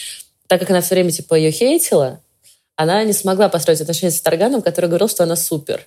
так 0.48 0.60
как 0.60 0.70
она 0.70 0.82
все 0.82 0.96
время 0.96 1.12
типа 1.12 1.36
ее 1.36 1.52
хейтила, 1.52 2.22
она 2.76 3.04
не 3.04 3.14
смогла 3.14 3.50
построить 3.50 3.82
отношения 3.82 4.12
с 4.12 4.22
Тарганом, 4.22 4.62
который 4.62 4.88
говорил, 4.88 5.08
что 5.08 5.24
она 5.24 5.36
супер 5.36 5.86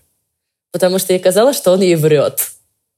потому 0.72 0.98
что 0.98 1.12
ей 1.12 1.18
казалось, 1.18 1.56
что 1.56 1.72
он 1.72 1.80
ей 1.80 1.96
врет. 1.96 2.40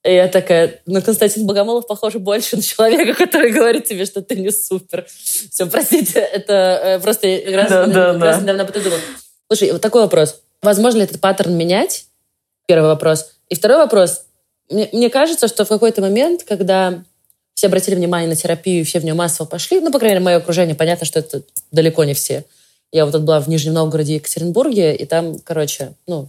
И 0.03 0.15
я 0.15 0.29
такая, 0.29 0.81
ну, 0.87 1.03
Константин 1.03 1.47
Богомолов 1.47 1.87
похож 1.87 2.15
больше 2.15 2.57
на 2.57 2.63
человека, 2.63 3.15
который 3.15 3.51
говорит 3.51 3.85
тебе, 3.85 4.07
что 4.07 4.23
ты 4.23 4.37
не 4.37 4.51
супер. 4.51 5.07
Все, 5.07 5.67
простите, 5.67 6.21
это 6.21 6.81
э, 6.83 7.01
просто 7.01 7.27
раз, 7.53 7.69
да, 7.69 7.87
да, 7.87 8.13
раз 8.15 8.37
да. 8.37 8.43
недавно 8.43 8.63
об 8.63 8.71
этом 8.71 8.83
думала. 8.83 9.01
Слушай, 9.51 9.73
вот 9.73 9.83
такой 9.83 10.03
вопрос. 10.03 10.41
Возможно 10.63 10.99
ли 10.99 11.05
этот 11.05 11.21
паттерн 11.21 11.55
менять? 11.55 12.07
Первый 12.67 12.89
вопрос. 12.89 13.33
И 13.51 13.55
второй 13.55 13.79
вопрос. 13.79 14.23
Мне, 14.71 14.89
мне 14.93 15.11
кажется, 15.11 15.49
что 15.49 15.65
в 15.65 15.69
какой-то 15.69 16.01
момент, 16.01 16.45
когда 16.45 17.03
все 17.55 17.67
обратили 17.67 17.95
внимание 17.95 18.29
на 18.29 18.37
терапию, 18.37 18.87
все 18.87 19.01
в 19.01 19.05
нее 19.05 19.15
массово 19.15 19.47
пошли, 19.47 19.81
ну, 19.81 19.93
по 19.93 19.99
крайней 19.99 20.15
мере, 20.15 20.25
мое 20.25 20.37
окружение, 20.37 20.75
понятно, 20.75 21.05
что 21.05 21.19
это 21.19 21.43
далеко 21.73 22.05
не 22.05 22.15
все. 22.15 22.45
Я 22.93 23.05
вот 23.05 23.13
тут 23.13 23.23
была 23.23 23.41
в 23.41 23.49
Нижнем 23.49 23.75
Новгороде 23.75 24.15
и 24.15 24.17
Екатеринбурге, 24.17 24.95
и 24.97 25.05
там, 25.05 25.39
короче, 25.41 25.93
ну, 26.07 26.29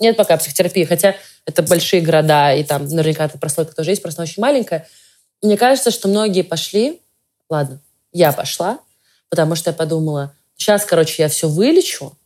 нет 0.00 0.16
пока 0.16 0.36
психотерапии, 0.36 0.84
хотя 0.84 1.16
это 1.44 1.62
большие 1.62 2.02
города, 2.02 2.54
и 2.54 2.64
там 2.64 2.86
наверняка 2.86 3.24
эта 3.24 3.38
прослойка 3.38 3.74
тоже 3.74 3.90
есть, 3.90 4.02
просто 4.02 4.22
очень 4.22 4.40
маленькая. 4.40 4.86
Мне 5.42 5.56
кажется, 5.56 5.90
что 5.90 6.08
многие 6.08 6.42
пошли, 6.42 7.00
ладно, 7.48 7.80
я 8.12 8.32
пошла, 8.32 8.78
потому 9.28 9.54
что 9.56 9.70
я 9.70 9.74
подумала, 9.74 10.34
сейчас, 10.56 10.84
короче, 10.84 11.22
я 11.22 11.28
все 11.28 11.48
вылечу 11.48 12.16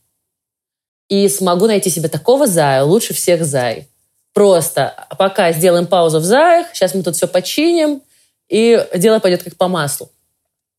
и 1.09 1.27
смогу 1.29 1.67
найти 1.67 1.89
себе 1.89 2.09
такого 2.09 2.47
зая, 2.47 2.83
лучше 2.83 3.13
всех 3.13 3.45
зай. 3.45 3.87
Просто 4.33 5.07
пока 5.17 5.51
сделаем 5.51 5.87
паузу 5.87 6.19
в 6.19 6.23
заях, 6.23 6.67
сейчас 6.73 6.93
мы 6.93 7.01
тут 7.01 7.15
все 7.15 7.27
починим, 7.27 8.03
и 8.49 8.85
дело 8.95 9.19
пойдет 9.19 9.43
как 9.43 9.55
по 9.55 9.67
маслу. 9.67 10.11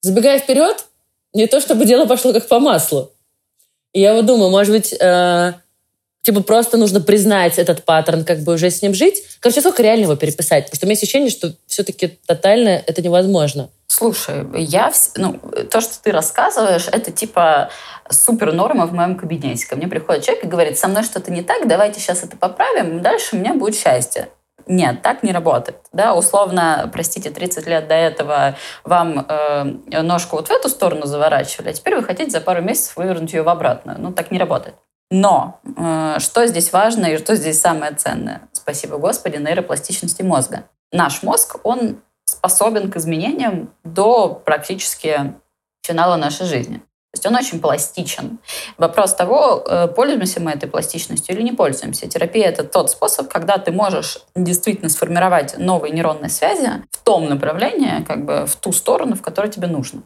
Забегая 0.01 0.39
вперед, 0.39 0.85
не 1.33 1.47
то 1.47 1.61
чтобы 1.61 1.85
дело 1.85 2.07
пошло 2.07 2.33
как 2.33 2.47
по 2.47 2.61
маслу. 2.61 3.11
Я 3.93 4.15
вот 4.15 4.27
думаю, 4.27 4.51
может 4.51 4.73
быть, 4.73 4.93
э, 4.93 5.55
Типа 6.29 6.43
просто 6.43 6.77
нужно 6.77 7.01
признать 7.01 7.59
этот 7.59 7.87
паттерн, 7.87 8.23
как 8.23 8.41
бы 8.41 8.53
уже 8.53 8.69
с 8.69 8.83
ним 8.83 8.93
жить. 8.93 9.23
Короче, 9.41 9.63
сколько 9.63 9.83
реально 9.83 10.03
его 10.03 10.15
переписать? 10.15 10.67
Потому 10.67 10.77
что 10.77 10.85
у 10.85 10.89
меня 10.89 10.99
ощущение, 10.99 11.31
что 11.31 11.55
все-таки 11.67 12.19
тотально 12.27 12.83
это 12.87 13.01
невозможно. 13.01 13.71
Слушай, 13.87 14.45
я, 14.53 14.93
ну, 15.17 15.41
то, 15.71 15.81
что 15.81 15.95
ты 16.03 16.13
рассказываешь, 16.13 16.87
это 16.93 17.13
типа 17.13 17.71
супер 18.11 18.53
норма 18.53 18.85
в 18.85 18.93
моем 18.93 19.17
кабинете. 19.17 19.67
Ко 19.67 19.77
мне 19.77 19.89
приходит 19.89 20.23
человек 20.23 20.45
и 20.45 20.49
говорит, 20.49 20.77
со 20.77 20.89
мной 20.89 21.03
что-то 21.05 21.33
не 21.33 21.41
так, 21.41 21.67
давайте 21.67 21.99
сейчас 21.99 22.23
это 22.23 22.37
поправим, 22.37 23.01
дальше 23.01 23.35
у 23.35 23.39
меня 23.39 23.55
будет 23.55 23.75
счастье. 23.75 24.29
Нет, 24.67 25.01
так 25.01 25.23
не 25.23 25.33
работает. 25.33 25.79
Да, 25.95 26.15
условно, 26.15 26.91
простите, 26.93 27.31
30 27.31 27.67
лет 27.67 27.89
до 27.89 27.95
этого 27.95 28.55
вам 28.85 29.25
э, 29.27 30.03
ножку 30.03 30.37
вот 30.37 30.49
в 30.49 30.51
эту 30.51 30.69
сторону 30.69 31.07
заворачивали, 31.07 31.71
а 31.71 31.73
теперь 31.73 31.97
вы 31.97 32.03
хотите 32.03 32.31
за 32.31 32.43
пару 32.43 32.61
месяцев 32.61 32.97
вывернуть 32.97 33.33
ее 33.33 33.41
в 33.41 33.49
обратную. 33.49 33.99
Ну, 33.99 34.13
так 34.13 34.31
не 34.31 34.39
работает. 34.39 34.75
Но 35.11 35.61
э, 35.77 36.17
что 36.19 36.47
здесь 36.47 36.73
важно 36.73 37.07
и 37.07 37.19
что 37.19 37.35
здесь 37.35 37.61
самое 37.61 37.93
ценное? 37.95 38.43
Спасибо 38.53 38.99
Господи, 38.99 39.37
нейропластичности 39.37 40.23
мозга. 40.23 40.65
Наш 40.93 41.23
мозг, 41.23 41.57
он 41.65 42.01
способен 42.27 42.91
к 42.91 42.97
изменениям 42.97 43.73
до 43.85 44.29
практически 44.29 45.35
финала 45.83 46.17
нашей 46.17 46.47
жизни. 46.47 46.83
То 47.11 47.17
есть 47.17 47.27
он 47.27 47.37
очень 47.37 47.59
пластичен. 47.59 48.39
Вопрос 48.77 49.15
того, 49.15 49.65
э, 49.67 49.89
пользуемся 49.89 50.41
мы 50.41 50.51
этой 50.51 50.69
пластичностью 50.69 51.35
или 51.35 51.43
не 51.43 51.53
пользуемся. 51.53 52.07
Терапия— 52.07 52.49
это 52.49 52.65
тот 52.65 52.91
способ, 52.91 53.33
когда 53.33 53.57
ты 53.57 53.73
можешь 53.73 54.19
действительно 54.37 54.91
сформировать 54.91 55.57
новые 55.57 55.95
нейронные 55.95 56.29
связи 56.29 56.85
в 56.91 57.03
том 57.03 57.27
направлении, 57.31 58.05
как 58.05 58.27
бы 58.27 58.45
в 58.45 58.57
ту 58.57 58.73
сторону, 58.73 59.17
в 59.17 59.23
которой 59.23 59.51
тебе 59.51 59.69
нужно. 59.69 60.03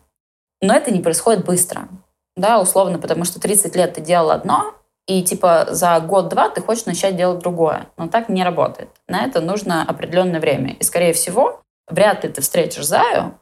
Но 0.61 0.73
это 0.75 0.93
не 0.93 1.01
происходит 1.01 1.45
быстро. 1.45 1.89
Да, 2.37 2.61
условно, 2.61 3.01
потому 3.01 3.25
что 3.25 3.41
30 3.41 3.75
лет 3.75 3.95
ты 3.95 4.01
делал 4.01 4.31
одно, 4.31 4.73
и 5.07 5.23
типа 5.23 5.69
за 5.71 5.99
год-два 6.01 6.49
ты 6.49 6.61
хочешь 6.61 6.87
начать 6.87 7.17
делать 7.17 7.41
другое. 7.41 7.87
Но 7.97 8.09
так 8.09 8.29
не 8.29 8.45
работает. 8.45 8.89
На 9.09 9.25
это 9.25 9.41
нужно 9.41 9.83
определенное 9.83 10.41
время. 10.41 10.75
И, 10.75 10.85
скорее 10.85 11.13
всего, 11.13 11.61
вряд 11.89 12.25
ли 12.25 12.31
ты 12.31 12.41
встретишь 12.41 12.85
Заю, 12.85 13.35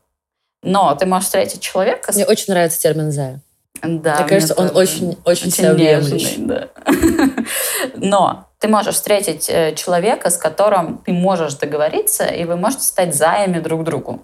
но 0.63 0.95
ты 0.95 1.07
можешь 1.07 1.27
встретить 1.27 1.61
человека... 1.61 2.13
Мне 2.13 2.27
очень 2.27 2.53
нравится 2.53 2.81
термин 2.81 3.13
«Зая». 3.13 3.41
Да, 3.83 4.17
Мне 4.19 4.29
кажется, 4.29 4.55
он 4.55 4.77
очень, 4.77 5.17
очень, 5.25 5.49
очень 5.49 5.77
нежный, 5.77 6.35
да. 6.39 6.69
Но 7.95 8.49
ты 8.59 8.69
можешь 8.69 8.97
встретить 8.97 9.49
э, 9.49 9.75
человека, 9.75 10.29
с 10.29 10.37
которым 10.37 10.99
ты 10.99 11.13
можешь 11.13 11.55
договориться, 11.55 12.27
и 12.27 12.45
вы 12.45 12.57
можете 12.57 12.83
стать 12.83 13.15
заями 13.15 13.59
друг 13.59 13.85
другу. 13.85 14.23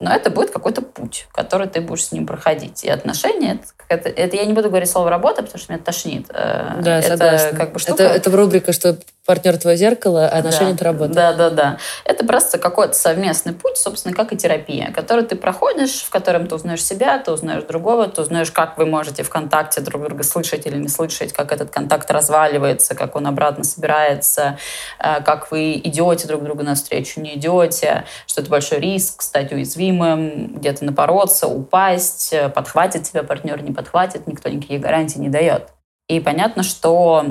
Но 0.00 0.12
это 0.12 0.30
будет 0.30 0.50
какой-то 0.50 0.82
путь, 0.82 1.26
который 1.32 1.68
ты 1.68 1.80
будешь 1.80 2.04
с 2.04 2.12
ним 2.12 2.26
проходить. 2.26 2.84
И 2.84 2.90
отношения 2.90 3.54
это, 3.54 3.66
это 3.88 4.36
я 4.36 4.44
не 4.44 4.52
буду 4.52 4.68
говорить 4.68 4.90
слово 4.90 5.10
работа, 5.10 5.42
потому 5.42 5.58
что 5.58 5.72
меня 5.72 5.82
тошнит. 5.82 6.26
Э, 6.30 6.80
да, 6.80 6.98
это 6.98 7.16
согласна. 7.16 7.58
как 7.58 7.72
бы 7.72 7.78
штука. 7.78 8.02
Это, 8.02 8.14
это 8.14 8.36
рубрика, 8.36 8.72
что 8.72 8.98
партнер 9.28 9.58
твое 9.58 9.76
зеркало, 9.76 10.26
а 10.26 10.38
отношения 10.38 10.70
да, 10.70 10.74
это 10.74 10.84
работа. 10.84 11.12
Да, 11.12 11.32
да, 11.34 11.50
да. 11.50 11.78
Это 12.06 12.24
просто 12.24 12.56
какой-то 12.56 12.94
совместный 12.94 13.52
путь, 13.52 13.76
собственно, 13.76 14.14
как 14.14 14.32
и 14.32 14.38
терапия, 14.38 14.90
который 14.90 15.22
ты 15.22 15.36
проходишь, 15.36 16.00
в 16.00 16.08
котором 16.08 16.46
ты 16.46 16.54
узнаешь 16.54 16.82
себя, 16.82 17.18
ты 17.18 17.30
узнаешь 17.30 17.64
другого, 17.64 18.08
ты 18.08 18.22
узнаешь, 18.22 18.50
как 18.50 18.78
вы 18.78 18.86
можете 18.86 19.22
в 19.22 19.28
контакте 19.28 19.82
друг 19.82 20.02
друга 20.02 20.22
слышать 20.22 20.64
или 20.66 20.78
не 20.78 20.88
слышать, 20.88 21.34
как 21.34 21.52
этот 21.52 21.68
контакт 21.68 22.10
разваливается, 22.10 22.94
как 22.94 23.16
он 23.16 23.26
обратно 23.26 23.64
собирается, 23.64 24.56
э, 24.98 25.20
как 25.22 25.50
вы 25.50 25.74
идете 25.74 26.26
друг 26.26 26.42
другу 26.42 26.62
навстречу, 26.62 27.20
не 27.20 27.34
идете, 27.36 28.04
что 28.26 28.40
это 28.40 28.48
большой 28.48 28.80
риск 28.80 29.20
стать 29.20 29.52
уязвимым, 29.52 30.54
где-то 30.54 30.86
напороться, 30.86 31.48
упасть, 31.48 32.32
э, 32.32 32.48
подхватит 32.48 33.02
тебя 33.02 33.22
партнер, 33.22 33.62
не 33.62 33.72
подхватит, 33.78 34.26
никто 34.26 34.48
никаких 34.48 34.80
гарантий 34.80 35.20
не 35.20 35.28
дает. 35.28 35.68
И 36.08 36.18
понятно, 36.18 36.64
что 36.64 37.24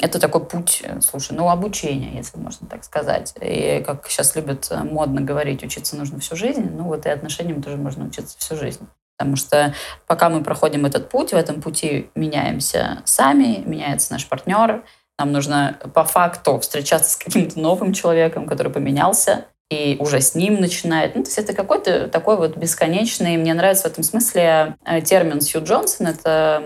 это 0.00 0.18
такой 0.18 0.44
путь, 0.44 0.82
слушай, 1.00 1.36
ну, 1.36 1.48
обучения, 1.48 2.16
если 2.16 2.36
можно 2.36 2.66
так 2.66 2.82
сказать. 2.82 3.32
И 3.40 3.80
как 3.86 4.08
сейчас 4.08 4.34
любят 4.34 4.68
модно 4.90 5.20
говорить, 5.20 5.62
учиться 5.62 5.94
нужно 5.94 6.18
всю 6.18 6.34
жизнь, 6.34 6.68
ну, 6.72 6.84
вот 6.84 7.06
и 7.06 7.10
отношениям 7.10 7.62
тоже 7.62 7.76
можно 7.76 8.06
учиться 8.06 8.36
всю 8.38 8.56
жизнь. 8.56 8.88
Потому 9.16 9.36
что 9.36 9.72
пока 10.08 10.28
мы 10.30 10.42
проходим 10.42 10.84
этот 10.84 11.08
путь, 11.08 11.30
в 11.30 11.36
этом 11.36 11.62
пути 11.62 12.10
меняемся 12.16 13.02
сами, 13.04 13.62
меняется 13.64 14.12
наш 14.12 14.26
партнер, 14.28 14.82
нам 15.16 15.30
нужно 15.30 15.78
по 15.94 16.04
факту 16.04 16.58
встречаться 16.58 17.12
с 17.12 17.16
каким-то 17.16 17.60
новым 17.60 17.92
человеком, 17.92 18.46
который 18.48 18.72
поменялся, 18.72 19.44
и 19.70 19.96
уже 19.98 20.20
с 20.20 20.34
ним 20.34 20.60
начинает. 20.60 21.14
Ну, 21.14 21.22
то 21.22 21.28
есть 21.28 21.38
это 21.38 21.54
какой-то 21.54 22.08
такой 22.08 22.36
вот 22.36 22.56
бесконечный, 22.56 23.36
мне 23.36 23.54
нравится 23.54 23.88
в 23.88 23.92
этом 23.92 24.04
смысле 24.04 24.76
э, 24.84 25.00
термин 25.00 25.40
Сью 25.40 25.64
Джонсон, 25.64 26.08
это 26.08 26.62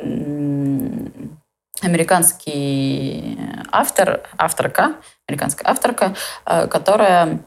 американский 1.81 3.39
автор, 3.71 4.29
авторка, 4.37 4.97
американская 5.27 5.71
авторка, 5.71 6.15
э, 6.45 6.67
которая 6.67 7.41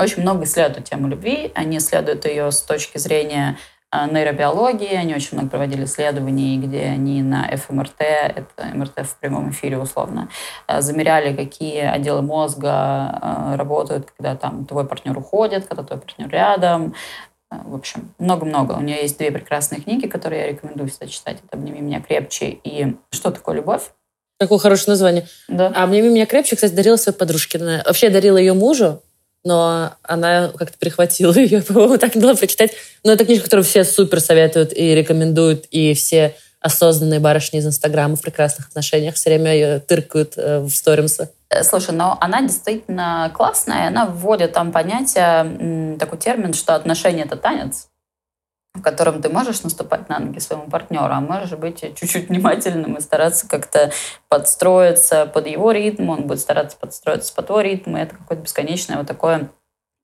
очень 0.00 0.22
много 0.22 0.44
исследует 0.44 0.88
тему 0.88 1.08
любви. 1.08 1.52
Они 1.54 1.76
исследуют 1.76 2.24
ее 2.24 2.50
с 2.50 2.62
точки 2.62 2.98
зрения 2.98 3.58
нейробиологии. 3.92 4.94
Они 4.94 5.14
очень 5.14 5.36
много 5.36 5.50
проводили 5.50 5.84
исследований, 5.84 6.58
где 6.58 6.82
они 6.84 7.22
на 7.22 7.48
ФМРТ, 7.56 8.00
это 8.00 8.64
МРТ 8.74 9.06
в 9.06 9.16
прямом 9.16 9.50
эфире 9.50 9.78
условно, 9.78 10.28
э, 10.68 10.80
замеряли, 10.80 11.34
какие 11.34 11.80
отделы 11.80 12.22
мозга 12.22 13.54
работают, 13.56 14.10
когда 14.10 14.36
там 14.36 14.64
твой 14.64 14.86
партнер 14.86 15.16
уходит, 15.16 15.66
когда 15.66 15.82
твой 15.82 15.98
партнер 15.98 16.28
рядом, 16.28 16.94
в 17.50 17.74
общем, 17.74 18.14
много-много. 18.18 18.74
У 18.74 18.80
нее 18.80 19.02
есть 19.02 19.18
две 19.18 19.32
прекрасные 19.32 19.80
книги, 19.80 20.06
которые 20.06 20.42
я 20.42 20.46
рекомендую 20.48 20.88
всегда 20.88 21.06
читать. 21.06 21.38
Это 21.44 21.56
«Обними 21.56 21.80
меня 21.80 22.00
крепче» 22.00 22.46
и 22.62 22.96
«Что 23.10 23.30
такое 23.32 23.56
любовь?». 23.56 23.90
Какое 24.38 24.58
хорошее 24.58 24.92
название. 24.92 25.26
Да. 25.48 25.72
А 25.74 25.82
«Обними 25.84 26.08
меня 26.08 26.26
крепче», 26.26 26.54
кстати, 26.54 26.72
дарила 26.72 26.96
своей 26.96 27.18
подружке. 27.18 27.58
Вообще, 27.58 28.06
я 28.06 28.12
дарила 28.12 28.36
ее 28.36 28.54
мужу. 28.54 29.02
Но 29.44 29.94
она 30.02 30.52
как-то 30.56 30.78
прихватила 30.78 31.32
ее, 31.36 31.62
по-моему, 31.62 31.98
так 31.98 32.14
было 32.14 32.34
прочитать. 32.34 32.72
Но 33.04 33.12
это 33.12 33.24
книжка, 33.24 33.44
которую 33.44 33.64
все 33.64 33.84
супер 33.84 34.20
советуют 34.20 34.72
и 34.72 34.94
рекомендуют, 34.94 35.66
и 35.70 35.94
все 35.94 36.34
осознанные 36.60 37.20
барышни 37.20 37.58
из 37.58 37.66
Инстаграма 37.66 38.16
в 38.16 38.20
прекрасных 38.20 38.68
отношениях 38.68 39.14
все 39.14 39.30
время 39.30 39.54
ее 39.54 39.80
тыркают 39.80 40.34
э, 40.36 40.60
в 40.60 40.70
сторимсы. 40.70 41.30
Э, 41.48 41.64
слушай, 41.64 41.94
но 41.94 42.18
она 42.20 42.42
действительно 42.42 43.32
классная, 43.34 43.88
она 43.88 44.06
вводит 44.06 44.52
там 44.52 44.70
понятие, 44.70 45.96
такой 45.98 46.18
термин, 46.18 46.52
что 46.52 46.74
отношения— 46.74 47.22
это 47.24 47.36
танец 47.36 47.89
в 48.74 48.82
котором 48.82 49.20
ты 49.20 49.28
можешь 49.28 49.62
наступать 49.62 50.08
на 50.08 50.18
ноги 50.18 50.38
своему 50.38 50.70
партнеру, 50.70 51.12
а 51.12 51.20
можешь 51.20 51.58
быть 51.58 51.80
чуть-чуть 51.80 52.28
внимательным 52.28 52.96
и 52.96 53.00
стараться 53.00 53.48
как-то 53.48 53.90
подстроиться 54.28 55.26
под 55.26 55.46
его 55.46 55.72
ритм, 55.72 56.10
он 56.10 56.26
будет 56.26 56.40
стараться 56.40 56.76
подстроиться 56.76 57.34
под 57.34 57.46
твой 57.46 57.64
ритм, 57.64 57.96
и 57.96 58.00
это 58.00 58.16
какое-то 58.16 58.44
бесконечное 58.44 58.98
вот 58.98 59.06
такое 59.06 59.50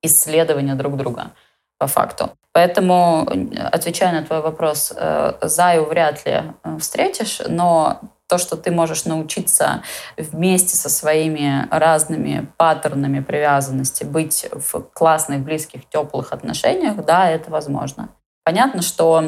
исследование 0.03 0.75
друг 0.75 0.97
друга 0.97 1.33
по 1.79 1.87
факту. 1.87 2.31
Поэтому, 2.53 3.29
отвечая 3.71 4.13
на 4.13 4.27
твой 4.27 4.41
вопрос, 4.41 4.93
э, 4.97 5.35
Заю 5.43 5.85
вряд 5.85 6.25
ли 6.25 6.43
э, 6.65 6.79
встретишь, 6.79 7.43
но 7.47 8.01
то, 8.29 8.39
что 8.39 8.57
ты 8.57 8.71
можешь 8.71 9.05
научиться 9.05 9.83
вместе 10.17 10.75
со 10.75 10.89
своими 10.89 11.69
разными 11.71 12.51
паттернами 12.57 13.21
привязанности 13.21 14.05
быть 14.05 14.49
в 14.53 14.81
классных, 14.93 15.41
близких, 15.41 15.89
теплых 15.89 16.33
отношениях, 16.33 17.05
да, 17.05 17.31
это 17.31 17.51
возможно. 17.51 18.09
Понятно, 18.47 18.81
что 18.81 19.25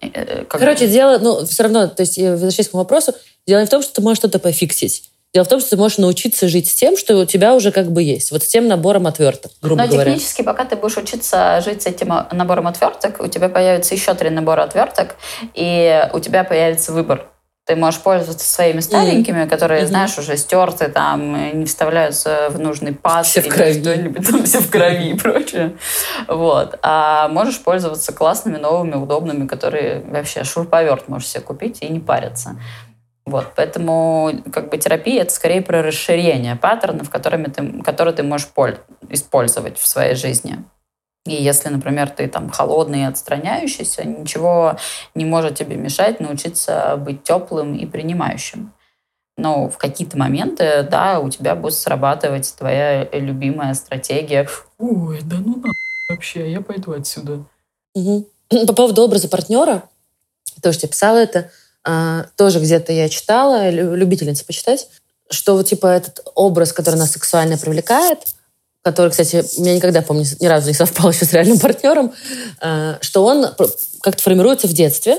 э, 0.00 0.44
как 0.48 0.58
Короче, 0.58 0.88
дело, 0.88 1.18
ну, 1.18 1.44
все 1.44 1.64
равно, 1.64 1.86
то 1.86 2.00
есть, 2.00 2.16
возвращаясь 2.16 2.70
к 2.70 2.72
вопросу, 2.72 3.12
дело 3.46 3.60
не 3.60 3.66
в 3.66 3.68
том, 3.68 3.82
что 3.82 3.92
ты 3.92 4.00
можешь 4.00 4.16
что-то 4.16 4.38
пофиксить. 4.38 5.10
Дело 5.34 5.44
в 5.44 5.48
том, 5.48 5.60
что 5.60 5.68
ты 5.68 5.76
можешь 5.76 5.98
научиться 5.98 6.48
жить 6.48 6.70
с 6.70 6.74
тем, 6.74 6.96
что 6.96 7.14
у 7.18 7.26
тебя 7.26 7.54
уже 7.54 7.72
как 7.72 7.92
бы 7.92 8.02
есть. 8.02 8.32
Вот 8.32 8.42
с 8.42 8.46
тем 8.46 8.68
набором 8.68 9.06
отверток, 9.06 9.52
грубо 9.60 9.82
Но 9.82 9.88
говоря. 9.88 10.12
технически, 10.12 10.40
пока 10.40 10.64
ты 10.64 10.76
будешь 10.76 10.96
учиться 10.96 11.60
жить 11.62 11.82
с 11.82 11.86
этим 11.86 12.08
набором 12.32 12.68
отверток, 12.68 13.20
у 13.20 13.26
тебя 13.26 13.50
появится 13.50 13.94
еще 13.94 14.14
три 14.14 14.30
набора 14.30 14.62
отверток, 14.62 15.16
и 15.52 16.08
у 16.14 16.20
тебя 16.20 16.42
появится 16.42 16.92
выбор. 16.92 17.28
Ты 17.70 17.76
можешь 17.76 18.00
пользоваться 18.00 18.52
своими 18.52 18.80
старенькими, 18.80 19.44
mm-hmm. 19.44 19.48
которые, 19.48 19.82
mm-hmm. 19.82 19.86
знаешь, 19.86 20.18
уже 20.18 20.36
стерты, 20.36 20.88
там, 20.88 21.56
не 21.56 21.66
вставляются 21.66 22.48
в 22.50 22.58
нужный 22.58 22.92
паз. 22.92 23.28
Все 23.28 23.42
в 23.42 23.48
крови. 23.48 23.80
Что-нибудь 23.80 24.28
там, 24.28 24.42
все 24.42 24.58
в 24.58 24.68
крови 24.68 25.10
и 25.10 25.14
прочее. 25.14 25.76
Вот. 26.26 26.80
А 26.82 27.28
можешь 27.28 27.62
пользоваться 27.62 28.12
классными, 28.12 28.56
новыми, 28.56 28.96
удобными, 28.96 29.46
которые 29.46 30.00
вообще 30.00 30.42
шуруповерт 30.42 31.06
можешь 31.06 31.28
себе 31.28 31.42
купить 31.42 31.78
и 31.82 31.88
не 31.88 32.00
париться. 32.00 32.56
Вот, 33.24 33.52
поэтому 33.54 34.32
как 34.52 34.70
бы 34.70 34.76
терапия 34.76 35.22
это 35.22 35.32
скорее 35.32 35.62
про 35.62 35.80
расширение 35.80 36.56
паттернов, 36.56 37.08
которыми 37.08 37.44
ты, 37.44 37.82
которые 37.84 38.12
ты 38.16 38.24
можешь 38.24 38.48
использовать 39.10 39.78
в 39.78 39.86
своей 39.86 40.16
жизни. 40.16 40.64
И 41.26 41.34
если, 41.34 41.68
например, 41.68 42.08
ты 42.10 42.28
там 42.28 42.50
холодный 42.50 43.00
и 43.00 43.04
отстраняющийся, 43.04 44.04
ничего 44.04 44.76
не 45.14 45.24
может 45.24 45.56
тебе 45.56 45.76
мешать 45.76 46.18
научиться 46.18 46.96
быть 46.96 47.22
теплым 47.24 47.74
и 47.74 47.84
принимающим. 47.84 48.72
Но 49.36 49.68
в 49.68 49.78
какие-то 49.78 50.18
моменты, 50.18 50.86
да, 50.90 51.20
у 51.20 51.30
тебя 51.30 51.54
будет 51.54 51.74
срабатывать 51.74 52.54
твоя 52.56 53.04
любимая 53.12 53.74
стратегия. 53.74 54.48
Ой, 54.78 55.20
да 55.22 55.36
ну 55.38 55.56
на 55.56 55.72
вообще, 56.08 56.50
я 56.50 56.60
пойду 56.60 56.92
отсюда. 56.92 57.44
Угу. 57.94 58.26
По 58.66 58.72
поводу 58.72 59.02
образа 59.02 59.28
партнера, 59.28 59.84
тоже 60.62 60.78
тебе 60.78 60.90
писала 60.90 61.18
это, 61.18 61.50
а, 61.84 62.26
тоже 62.36 62.60
где-то 62.60 62.92
я 62.92 63.08
читала, 63.08 63.70
любительница 63.70 64.44
почитать, 64.44 64.88
что 65.30 65.54
вот 65.56 65.68
типа 65.68 65.86
этот 65.86 66.20
образ, 66.34 66.72
который 66.72 66.96
нас 66.96 67.12
сексуально 67.12 67.56
привлекает, 67.56 68.18
который, 68.82 69.10
кстати, 69.10 69.44
меня 69.60 69.74
никогда, 69.74 70.02
помню, 70.02 70.24
ни 70.40 70.46
разу 70.46 70.68
не 70.68 70.74
совпал 70.74 71.10
еще 71.10 71.24
с 71.24 71.32
реальным 71.32 71.58
партнером, 71.58 72.12
а, 72.60 72.98
что 73.00 73.24
он 73.24 73.46
как-то 74.00 74.22
формируется 74.22 74.66
в 74.66 74.72
детстве, 74.72 75.18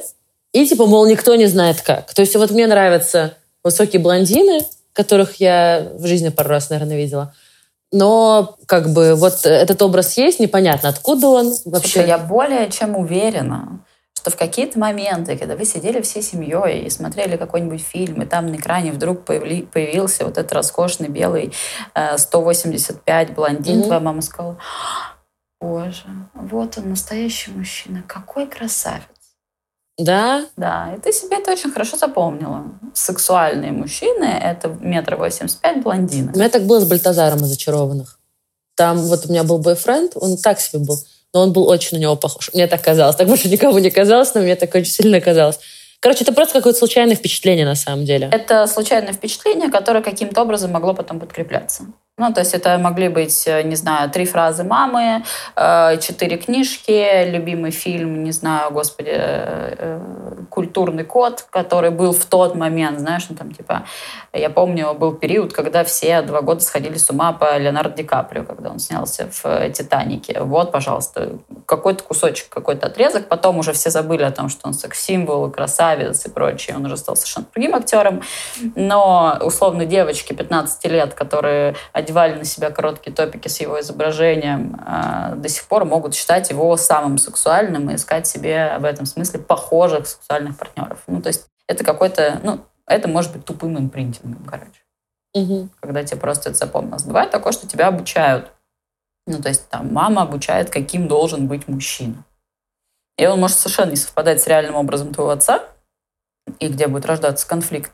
и 0.54 0.68
типа, 0.68 0.86
мол, 0.86 1.06
никто 1.06 1.36
не 1.36 1.46
знает 1.46 1.82
как. 1.82 2.14
То 2.14 2.22
есть 2.22 2.36
вот 2.36 2.52
мне 2.52 2.68
нравятся 2.68 3.36
высокие 3.64 4.02
блондины, 4.02 4.66
которых 4.94 5.36
я 5.40 5.92
в 5.94 6.06
жизни 6.06 6.30
пару 6.30 6.50
раз, 6.50 6.70
наверное, 6.70 6.98
видела. 6.98 7.34
Но 7.94 8.58
как 8.68 8.92
бы 8.92 9.16
вот 9.16 9.46
этот 9.46 9.82
образ 9.82 10.18
есть, 10.18 10.40
непонятно, 10.40 10.90
откуда 10.90 11.28
он 11.28 11.56
вообще. 11.66 11.90
Слушай, 11.90 12.08
я 12.08 12.18
более 12.18 12.70
чем 12.70 12.96
уверена, 12.96 13.82
что 14.22 14.30
в 14.30 14.38
какие-то 14.38 14.78
моменты, 14.78 15.36
когда 15.36 15.56
вы 15.56 15.66
сидели 15.66 16.00
всей 16.02 16.22
семьей 16.22 16.84
и 16.84 16.90
смотрели 16.92 17.38
какой-нибудь 17.38 17.82
фильм, 17.82 18.22
и 18.22 18.26
там 18.28 18.46
на 18.46 18.56
экране 18.56 18.92
вдруг 18.92 19.26
появли, 19.26 19.64
появился 19.64 20.26
вот 20.26 20.38
этот 20.38 20.54
роскошный 20.54 21.08
белый 21.08 21.52
э, 21.96 22.20
185 22.20 23.34
блондин, 23.34 23.80
mm-hmm. 23.80 23.86
твоя 23.86 24.00
мама 24.00 24.22
сказала, 24.22 24.60
боже, 25.60 26.06
вот 26.36 26.78
он 26.78 26.92
настоящий 26.92 27.50
мужчина, 27.50 28.04
какой 28.06 28.46
красавец. 28.46 29.06
Да? 29.98 30.46
Да, 30.56 30.94
и 30.96 31.02
ты 31.02 31.12
себе 31.12 31.38
это 31.38 31.52
очень 31.52 31.72
хорошо 31.72 31.98
запомнила. 31.98 32.66
Сексуальные 32.94 33.72
мужчины— 33.72 34.26
это 34.44 34.68
метр 34.68 35.16
восемьдесят 35.16 35.62
пять 35.62 35.82
блондины. 35.82 36.32
У 36.32 36.38
меня 36.38 36.50
так 36.50 36.64
было 36.68 36.80
с 36.80 36.88
Бальтазаром 36.88 37.40
из 37.40 37.48
«Зачарованных». 37.48 38.20
Там 38.76 38.98
вот 38.98 39.26
у 39.26 39.30
меня 39.30 39.44
был 39.44 39.58
бойфренд, 39.58 40.12
он 40.14 40.38
так 40.38 40.60
себе 40.60 40.84
был 40.84 40.98
но 41.34 41.42
он 41.42 41.54
был 41.54 41.68
очень 41.68 41.98
на 41.98 42.02
него 42.02 42.16
похож. 42.16 42.50
Мне 42.54 42.68
так 42.68 42.82
казалось. 42.82 43.16
Так 43.16 43.28
больше 43.28 43.50
никому 43.50 43.80
не 43.80 43.90
казалось, 43.90 44.34
но 44.34 44.42
мне 44.42 44.56
так 44.56 44.74
очень 44.76 44.92
сильно 44.92 45.22
казалось. 45.22 45.60
Короче, 46.00 46.24
это 46.24 46.34
просто 46.34 46.56
какое-то 46.56 46.80
случайное 46.80 47.16
впечатление 47.16 47.66
на 47.66 47.76
самом 47.76 48.06
деле. 48.06 48.30
Это 48.32 48.66
случайное 48.68 49.14
впечатление, 49.14 49.70
которое 49.70 50.02
каким-то 50.02 50.42
образом 50.42 50.72
могло 50.72 50.94
потом 50.94 51.20
подкрепляться. 51.20 51.86
Ну, 52.18 52.34
то 52.34 52.42
есть 52.42 52.54
это 52.54 52.78
могли 52.78 53.08
быть, 53.08 53.48
э, 53.48 53.64
не 53.64 53.76
знаю, 53.76 54.10
три 54.10 54.26
фразы 54.26 54.64
мамы, 54.64 55.24
э, 55.56 55.98
четыре 55.98 56.38
книжки, 56.38 57.26
любимый 57.32 57.72
фильм, 57.72 58.24
не 58.24 58.32
знаю, 58.32 58.72
господи, 58.72 59.12
э, 59.14 60.00
культурный 60.50 61.06
код, 61.06 61.46
который 61.50 61.90
был 61.90 62.12
в 62.12 62.26
тот 62.26 62.56
момент, 62.56 63.00
знаешь, 63.00 63.26
ну, 63.30 63.36
там, 63.36 63.52
типа, 63.52 63.86
я 64.34 64.50
помню, 64.50 64.94
был 64.94 65.14
период, 65.14 65.54
когда 65.54 65.84
все 65.84 66.22
два 66.22 66.42
года 66.42 66.60
сходили 66.60 66.98
с 66.98 67.10
ума 67.10 67.32
по 67.32 67.58
Леонардо 67.58 67.96
Ди 67.96 68.04
Каприо, 68.04 68.44
когда 68.44 68.70
он 68.70 68.80
снялся 68.80 69.30
в 69.32 69.70
«Титанике». 69.72 70.42
Вот, 70.42 70.72
пожалуйста, 70.72 71.40
какой-то 71.66 72.04
кусочек, 72.04 72.50
какой-то 72.50 72.88
отрезок. 72.88 73.30
Потом 73.30 73.60
уже 73.60 73.72
все 73.72 73.90
забыли 73.90 74.24
о 74.24 74.32
том, 74.32 74.50
что 74.50 74.68
он 74.68 74.74
секс-символ, 74.74 75.50
красавец 75.50 76.26
и 76.26 76.30
прочее. 76.30 76.76
Он 76.76 76.86
уже 76.86 76.98
стал 76.98 77.16
совершенно 77.16 77.46
другим 77.54 77.76
актером. 77.76 78.22
Но, 78.76 79.38
условно, 79.42 79.86
девочки 79.86 80.34
15 80.34 80.86
лет, 80.86 81.14
которые 81.14 81.76
одевали 82.12 82.38
на 82.38 82.44
себя 82.44 82.72
короткие 82.72 83.16
топики 83.16 83.48
с 83.48 83.62
его 83.62 83.80
изображением, 83.80 84.80
а, 84.86 85.36
до 85.36 85.48
сих 85.48 85.66
пор 85.68 85.86
могут 85.86 86.14
считать 86.14 86.50
его 86.50 86.76
самым 86.76 87.18
сексуальным 87.18 87.90
и 87.90 87.96
искать 87.96 88.28
себе 88.28 88.78
в 88.80 88.86
этом 88.86 89.06
смысле 89.06 89.40
похожих 89.40 90.08
сексуальных 90.08 90.58
партнеров. 90.58 91.02
Ну, 91.08 91.22
то 91.22 91.28
есть 91.28 91.48
это 91.68 91.84
какой-то, 91.86 92.42
ну, 92.44 92.60
это 92.86 93.08
может 93.08 93.32
быть 93.32 93.46
тупым 93.46 93.78
импринтингом, 93.78 94.44
короче. 94.46 94.82
Угу. 95.34 95.70
Когда 95.80 96.04
тебе 96.04 96.20
просто 96.20 96.50
это 96.50 96.58
запомнилось. 96.58 97.04
Бывает 97.04 97.32
такое, 97.32 97.54
что 97.54 97.66
тебя 97.68 97.88
обучают. 97.88 98.52
Ну, 99.26 99.42
то 99.42 99.48
есть 99.48 99.70
там 99.70 99.94
мама 99.94 100.24
обучает, 100.24 100.70
каким 100.70 101.08
должен 101.08 101.48
быть 101.48 101.70
мужчина. 101.70 102.26
И 103.18 103.26
он 103.26 103.40
может 103.40 103.58
совершенно 103.58 103.92
не 103.92 103.96
совпадать 103.96 104.42
с 104.42 104.48
реальным 104.48 104.76
образом 104.76 105.14
твоего 105.14 105.32
отца, 105.32 105.64
и 106.60 106.68
где 106.68 106.88
будет 106.88 107.06
рождаться 107.06 107.48
конфликт 107.48 107.92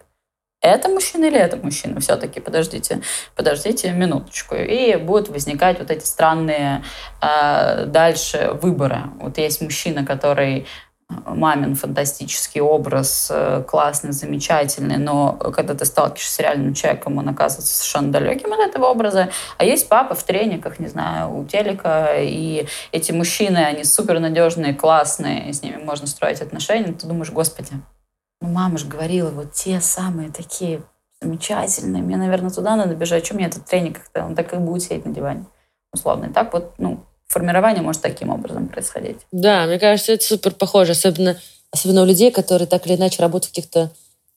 это 0.62 0.90
мужчина 0.90 1.26
или 1.26 1.38
это 1.38 1.58
мужчина? 1.58 2.00
Все-таки 2.00 2.40
подождите, 2.40 3.02
подождите 3.36 3.92
минуточку. 3.92 4.56
И 4.56 4.96
будут 4.96 5.30
возникать 5.30 5.80
вот 5.80 5.92
эти 5.92 6.06
странные 6.06 6.84
э, 7.22 7.86
дальше 7.86 8.58
выборы. 8.62 9.04
Вот 9.20 9.38
есть 9.38 9.62
мужчина, 9.62 10.04
который 10.04 10.66
э, 11.10 11.14
мамин 11.28 11.76
фантастический 11.76 12.60
образ, 12.60 13.30
э, 13.32 13.64
классный, 13.68 14.14
замечательный, 14.14 14.98
но 14.98 15.34
когда 15.34 15.76
ты 15.76 15.86
сталкиваешься 15.86 16.34
с 16.34 16.40
реальным 16.40 16.74
человеком, 16.74 17.20
он 17.20 17.30
оказывается 17.30 17.76
совершенно 17.76 18.12
далеким 18.12 18.52
от 18.52 18.60
этого 18.60 18.88
образа. 18.88 19.30
А 19.60 19.64
есть 19.64 19.88
папа 19.88 20.16
в 20.16 20.24
трениках, 20.24 20.80
не 20.80 20.88
знаю, 20.88 21.38
у 21.38 21.46
телека, 21.46 22.16
и 22.16 22.68
эти 22.92 23.12
мужчины, 23.12 23.60
они 23.60 23.84
супернадежные, 23.84 24.74
классные, 24.74 25.54
с 25.54 25.62
ними 25.62 25.78
можно 25.78 26.08
строить 26.08 26.42
отношения. 26.42 26.94
Ты 26.94 27.06
думаешь, 27.06 27.30
господи, 27.30 27.74
ну, 28.42 28.50
мама 28.50 28.78
же 28.78 28.88
говорила, 28.88 29.30
вот 29.30 29.54
те 29.54 29.82
самые 29.82 30.32
такие 30.32 30.84
замечательные. 31.22 32.04
Мне, 32.04 32.18
наверное, 32.18 32.52
туда 32.52 32.76
надо 32.76 32.96
бежать. 32.96 33.26
Чем 33.26 33.38
мне 33.38 33.48
этот 33.48 33.66
тренинг 33.66 33.98
как-то? 33.98 34.26
Он 34.26 34.36
так 34.36 34.54
и 34.54 34.58
будет 34.58 34.84
сидеть 34.84 35.06
на 35.06 35.14
диване. 35.14 35.46
Условно. 35.92 36.26
И 36.26 36.34
так 36.34 36.54
вот, 36.54 36.74
ну, 36.78 37.04
формирование 37.26 37.82
может 37.82 38.02
таким 38.02 38.30
образом 38.30 38.68
происходить. 38.68 39.18
Да, 39.32 39.66
мне 39.66 39.80
кажется, 39.80 40.14
это 40.14 40.24
супер 40.24 40.54
похоже. 40.54 40.92
Особенно, 40.92 41.38
особенно 41.72 42.04
у 42.04 42.06
людей, 42.06 42.32
которые 42.32 42.68
так 42.68 42.86
или 42.86 42.96
иначе 42.96 43.22
работают 43.22 43.46
в 43.46 43.56
каких-то, 43.56 43.92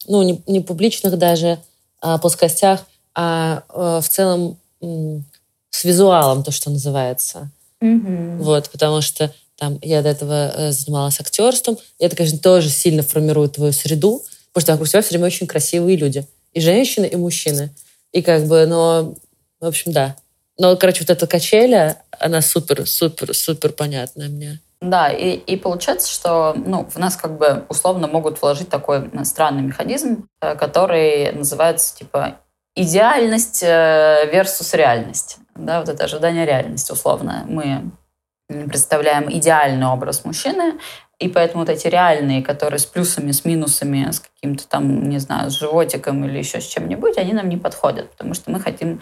ну, 0.06 0.22
не, 0.22 0.42
не 0.46 0.60
публичных 0.60 1.18
даже 1.18 1.58
а, 2.00 2.18
плоскостях, 2.18 2.86
а, 3.14 3.62
а 3.68 4.00
в 4.00 4.08
целом 4.08 4.56
с 4.80 5.84
визуалом, 5.84 6.42
то, 6.42 6.50
что 6.50 6.70
называется. 6.70 7.50
Mm-hmm. 7.82 8.38
Вот, 8.38 8.70
потому 8.70 9.02
что 9.02 9.32
там, 9.60 9.78
я 9.82 10.00
до 10.00 10.08
этого 10.08 10.52
э, 10.56 10.72
занималась 10.72 11.20
актерством. 11.20 11.76
И 11.98 12.04
это, 12.04 12.16
конечно, 12.16 12.38
тоже 12.38 12.70
сильно 12.70 13.02
формирует 13.02 13.52
твою 13.56 13.72
среду, 13.72 14.22
потому 14.52 14.62
что 14.62 14.72
вокруг 14.72 14.88
тебя 14.88 15.02
все 15.02 15.10
время 15.10 15.26
очень 15.26 15.46
красивые 15.46 15.98
люди. 15.98 16.26
И 16.54 16.60
женщины, 16.60 17.04
и 17.04 17.14
мужчины. 17.16 17.70
И 18.12 18.22
как 18.22 18.46
бы, 18.46 18.64
но, 18.66 19.14
в 19.60 19.66
общем, 19.66 19.92
да. 19.92 20.16
Но, 20.58 20.74
короче, 20.76 21.00
вот 21.00 21.10
эта 21.10 21.26
качеля, 21.26 22.02
она 22.18 22.40
супер-супер-супер 22.40 23.72
понятная 23.72 24.28
мне. 24.28 24.60
Да, 24.80 25.10
и, 25.10 25.32
и 25.32 25.56
получается, 25.56 26.10
что 26.10 26.54
ну, 26.56 26.86
в 26.88 26.96
нас 26.96 27.16
как 27.16 27.36
бы 27.36 27.66
условно 27.68 28.06
могут 28.06 28.40
вложить 28.40 28.70
такой 28.70 29.10
странный 29.24 29.62
механизм, 29.62 30.26
э, 30.40 30.56
который 30.56 31.32
называется 31.32 31.94
типа 31.94 32.38
идеальность 32.74 33.62
э, 33.62 34.30
versus 34.32 34.74
реальность. 34.74 35.36
Да, 35.54 35.80
вот 35.80 35.90
это 35.90 36.04
ожидание 36.04 36.46
реальности 36.46 36.92
условно. 36.92 37.44
Мы 37.46 37.90
представляем 38.68 39.30
идеальный 39.30 39.86
образ 39.86 40.24
мужчины, 40.24 40.78
и 41.18 41.28
поэтому 41.28 41.64
вот 41.64 41.68
эти 41.68 41.86
реальные, 41.86 42.42
которые 42.42 42.78
с 42.78 42.86
плюсами, 42.86 43.32
с 43.32 43.44
минусами, 43.44 44.10
с 44.10 44.20
каким-то 44.20 44.66
там, 44.66 45.08
не 45.08 45.18
знаю, 45.18 45.50
с 45.50 45.58
животиком 45.58 46.24
или 46.24 46.38
еще 46.38 46.60
с 46.60 46.66
чем-нибудь, 46.66 47.18
они 47.18 47.32
нам 47.32 47.48
не 47.48 47.56
подходят, 47.56 48.10
потому 48.10 48.34
что 48.34 48.50
мы 48.50 48.60
хотим 48.60 49.00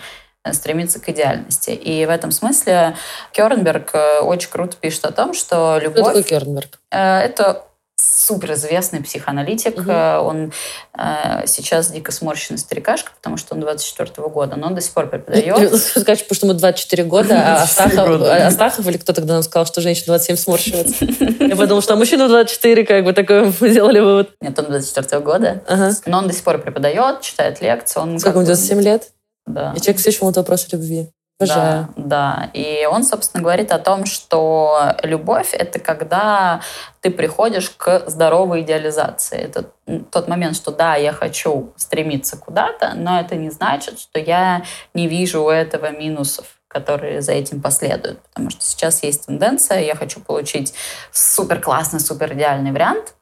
Э, 0.49 0.53
стремиться 0.53 1.01
к 1.01 1.09
идеальности. 1.09 1.71
И 1.71 2.07
в 2.07 2.11
этом 2.11 2.31
смысле 2.31 2.95
Кернберг 3.33 3.95
э, 3.95 4.21
очень 4.21 4.51
круто 4.51 4.77
пишет 4.77 5.05
о 5.05 5.13
том, 5.13 5.35
что 5.35 5.79
любовь... 5.81 6.01
Кто 6.01 6.05
такой 6.05 6.23
Кернберг? 6.23 6.79
Э, 6.91 7.19
это 7.21 7.65
суперизвестный 8.09 9.03
психоаналитик. 9.03 9.79
Угу. 9.79 9.90
Он 9.90 10.53
э, 10.99 11.47
сейчас 11.47 11.90
дико 11.90 12.12
сморщенный 12.12 12.59
старикашка, 12.59 13.12
потому 13.16 13.37
что 13.37 13.55
он 13.55 13.61
24 13.61 14.11
-го 14.11 14.31
года, 14.31 14.57
но 14.57 14.68
он 14.68 14.75
до 14.75 14.81
сих 14.81 14.92
пор 14.92 15.09
преподает. 15.09 15.75
Сказать, 15.77 16.23
потому 16.25 16.35
что 16.37 16.47
ему 16.47 16.59
24 16.59 17.05
года, 17.05 17.35
а 17.35 17.62
Астахов, 17.62 18.23
Астахов 18.23 18.87
или 18.87 18.97
кто 18.97 19.12
тогда 19.12 19.35
нам 19.35 19.42
сказал, 19.42 19.66
что 19.66 19.81
женщина 19.81 20.07
27 20.07 20.37
сморщивается? 20.37 21.05
Я 21.40 21.57
подумала, 21.57 21.83
что 21.83 21.97
мужчина 21.97 22.29
24, 22.29 22.85
как 22.85 23.05
бы 23.05 23.12
такой 23.12 23.53
мы 23.61 23.68
сделали 23.68 24.01
вывод. 24.01 24.31
Нет, 24.40 24.59
он 24.59 24.66
24 24.66 25.21
-го 25.21 25.25
года, 25.25 25.62
ага. 25.66 25.92
но 26.07 26.18
он 26.18 26.29
до 26.29 26.35
сих 26.35 26.42
пор 26.42 26.59
преподает, 26.59 27.21
читает 27.21 27.61
лекции. 27.61 28.01
Он 28.01 28.18
Сколько 28.18 28.38
ему, 28.38 28.47
97 28.47 28.81
лет? 28.81 29.11
да. 29.47 29.73
И 29.77 29.81
человек 29.81 30.01
все 30.01 30.11
еще 30.11 30.21
волнует 30.21 30.37
вопрос 30.37 30.68
любви. 30.73 31.09
Обожаю. 31.40 31.88
Да, 31.96 32.48
да. 32.48 32.51
И 32.53 32.85
он, 32.87 33.05
собственно, 33.05 33.42
говорит 33.42 33.70
о 33.70 33.79
том, 33.79 34.07
что 34.07 34.96
любовь— 35.03 35.51
это 35.53 35.79
когда 35.79 36.61
ты 37.01 37.11
приходишь 37.11 37.70
к 37.70 38.09
здоровой 38.09 38.62
идеализации. 38.62 39.38
Это 39.38 39.70
тот 40.11 40.27
момент, 40.27 40.57
что 40.57 40.72
да, 40.72 40.96
я 40.96 41.12
хочу 41.12 41.72
стремиться 41.77 42.37
куда-то, 42.37 42.94
но 42.94 43.20
это 43.20 43.37
не 43.37 43.51
значит, 43.51 44.01
что 44.01 44.18
я 44.18 44.62
не 44.94 45.07
вижу 45.07 45.42
у 45.44 45.51
этого 45.51 45.90
минусов 45.90 46.46
которые 46.68 47.22
за 47.22 47.33
этим 47.33 47.62
последуют. 47.62 48.20
Потому 48.24 48.51
что 48.51 48.61
сейчас 48.61 49.03
есть 49.03 49.24
тенденция, 49.24 49.81
я 49.81 49.94
хочу 49.94 50.20
получить 50.20 50.74
супер 51.11 51.62
классный, 51.62 51.98
супер 51.98 52.35
идеальный 52.35 52.72
вариант, 52.72 53.14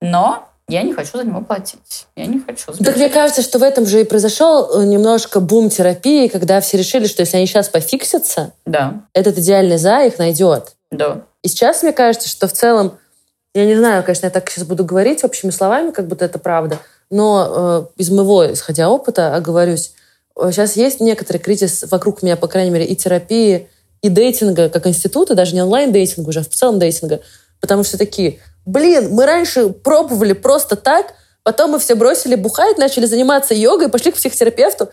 но 0.00 0.48
я 0.68 0.82
не 0.82 0.92
хочу 0.92 1.16
за 1.16 1.24
него 1.24 1.40
платить. 1.40 2.06
Я 2.14 2.26
не 2.26 2.40
хочу. 2.40 2.72
Так 2.84 2.96
мне 2.96 3.08
кажется, 3.08 3.40
что 3.42 3.58
в 3.58 3.62
этом 3.62 3.86
же 3.86 4.02
и 4.02 4.04
произошел 4.04 4.70
э, 4.70 4.84
немножко 4.84 5.40
бум 5.40 5.70
терапии, 5.70 6.28
когда 6.28 6.60
все 6.60 6.76
решили, 6.76 7.06
что 7.06 7.22
если 7.22 7.38
они 7.38 7.46
сейчас 7.46 7.70
пофиксятся, 7.70 8.52
да. 8.66 9.02
этот 9.14 9.38
идеальный 9.38 9.78
за 9.78 10.04
их 10.04 10.18
найдет. 10.18 10.74
Да. 10.90 11.22
И 11.42 11.48
сейчас 11.48 11.82
мне 11.82 11.92
кажется, 11.92 12.28
что 12.28 12.48
в 12.48 12.52
целом, 12.52 12.98
я 13.54 13.64
не 13.64 13.76
знаю, 13.76 14.02
конечно, 14.04 14.26
я 14.26 14.30
так 14.30 14.50
сейчас 14.50 14.64
буду 14.64 14.84
говорить 14.84 15.24
общими 15.24 15.50
словами, 15.50 15.90
как 15.90 16.06
будто 16.06 16.26
это 16.26 16.38
правда, 16.38 16.78
но 17.10 17.88
э, 17.96 18.00
из 18.00 18.10
моего, 18.10 18.52
исходя 18.52 18.90
опыта, 18.90 19.34
оговорюсь, 19.34 19.94
сейчас 20.36 20.76
э, 20.76 20.80
есть 20.82 21.00
некоторый 21.00 21.38
кризис 21.38 21.84
вокруг 21.90 22.22
меня, 22.22 22.36
по 22.36 22.46
крайней 22.46 22.70
мере, 22.70 22.84
и 22.84 22.94
терапии, 22.94 23.68
и 24.02 24.10
дейтинга 24.10 24.68
как 24.68 24.86
института, 24.86 25.34
даже 25.34 25.54
не 25.54 25.62
онлайн-дейтинга 25.62 26.28
уже, 26.28 26.40
а 26.40 26.44
в 26.44 26.48
целом 26.48 26.78
дейтинга. 26.78 27.20
Потому 27.60 27.82
что 27.82 27.98
такие, 27.98 28.38
блин, 28.68 29.10
мы 29.12 29.26
раньше 29.26 29.70
пробовали 29.70 30.34
просто 30.34 30.76
так, 30.76 31.14
потом 31.42 31.70
мы 31.72 31.78
все 31.78 31.94
бросили 31.94 32.34
бухать, 32.34 32.76
начали 32.76 33.06
заниматься 33.06 33.54
йогой, 33.54 33.88
пошли 33.88 34.12
к 34.12 34.16
психотерапевту, 34.16 34.90